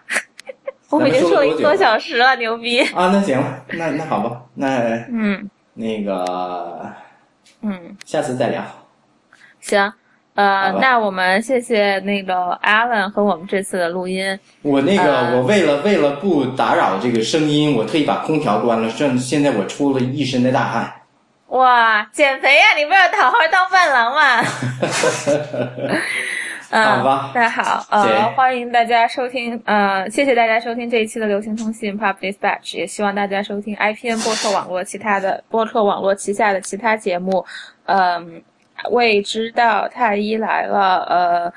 [0.90, 2.82] 我们已经说了一个多小时了，牛逼！
[2.82, 4.68] 啊，那行了，那那好吧，那
[5.12, 6.92] 嗯，那个
[7.62, 8.64] 嗯，下次再聊。
[9.60, 9.94] 行。
[10.36, 14.40] 呃，那我们谢谢那个 Alan 和我们这次的录音。
[14.62, 20.94] 我那个，我为了为了不打扰这个声音，我特意把空调关了，这现在我出了一身的大汗。
[21.48, 22.62] 哇，减肥呀！
[22.78, 24.42] 你不要好好当伴郎嘛。
[26.70, 37.46] 好吧，那好，呃，欢迎大家收听，呃，谢谢大家收听这一期的流行通信 Pop Dispatch，也希望大家收听 IPN 播客网络其他的播客网络旗下的其他节目，
[37.86, 38.42] 嗯。
[38.92, 41.52] 未知道太医来了，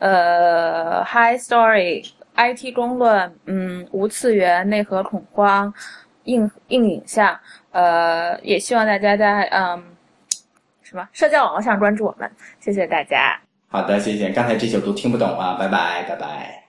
[0.00, 5.72] 呃，呃，High Story，IT 公论，嗯，无次元内核恐慌，
[6.24, 7.38] 硬硬影像，
[7.70, 9.84] 呃，也希望大家在嗯，
[10.82, 13.43] 什么社交网络上关注我们，谢谢大家。
[13.74, 14.30] 好的，谢谢。
[14.30, 16.63] 刚才这些我都听不懂啊，拜拜，拜拜。